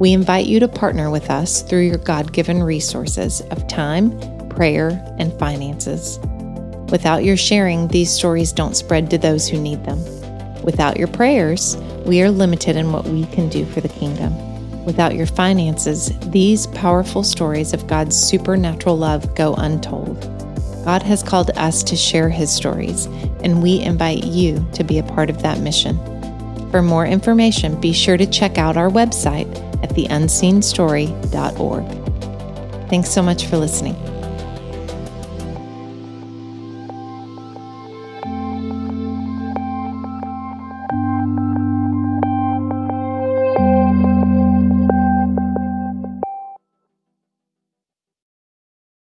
We 0.00 0.12
invite 0.12 0.46
you 0.46 0.58
to 0.58 0.66
partner 0.66 1.08
with 1.08 1.30
us 1.30 1.62
through 1.62 1.82
your 1.82 1.98
God 1.98 2.32
given 2.32 2.64
resources 2.64 3.42
of 3.52 3.68
time, 3.68 4.18
prayer, 4.48 5.00
and 5.20 5.32
finances. 5.38 6.18
Without 6.90 7.22
your 7.22 7.36
sharing, 7.36 7.86
these 7.86 8.10
stories 8.10 8.50
don't 8.50 8.76
spread 8.76 9.08
to 9.10 9.18
those 9.18 9.48
who 9.48 9.60
need 9.60 9.84
them. 9.84 10.02
Without 10.64 10.96
your 10.96 11.06
prayers, 11.06 11.76
we 12.04 12.20
are 12.22 12.30
limited 12.30 12.74
in 12.74 12.90
what 12.90 13.04
we 13.04 13.24
can 13.26 13.48
do 13.48 13.64
for 13.66 13.80
the 13.80 13.88
kingdom. 13.88 14.34
Without 14.84 15.14
your 15.14 15.26
finances, 15.26 16.10
these 16.30 16.66
powerful 16.68 17.22
stories 17.22 17.72
of 17.72 17.86
God's 17.86 18.16
supernatural 18.16 18.98
love 18.98 19.32
go 19.36 19.54
untold. 19.54 20.39
God 20.84 21.02
has 21.02 21.22
called 21.22 21.50
us 21.56 21.82
to 21.84 21.96
share 21.96 22.28
his 22.28 22.50
stories, 22.50 23.06
and 23.44 23.62
we 23.62 23.80
invite 23.80 24.24
you 24.24 24.66
to 24.74 24.84
be 24.84 24.98
a 24.98 25.02
part 25.02 25.30
of 25.30 25.42
that 25.42 25.60
mission. 25.60 25.98
For 26.70 26.82
more 26.82 27.06
information, 27.06 27.80
be 27.80 27.92
sure 27.92 28.16
to 28.16 28.26
check 28.26 28.58
out 28.58 28.76
our 28.76 28.88
website 28.88 29.48
at 29.82 29.90
theunseenstory.org. 29.90 32.88
Thanks 32.88 33.10
so 33.10 33.22
much 33.22 33.46
for 33.46 33.56
listening. 33.56 34.09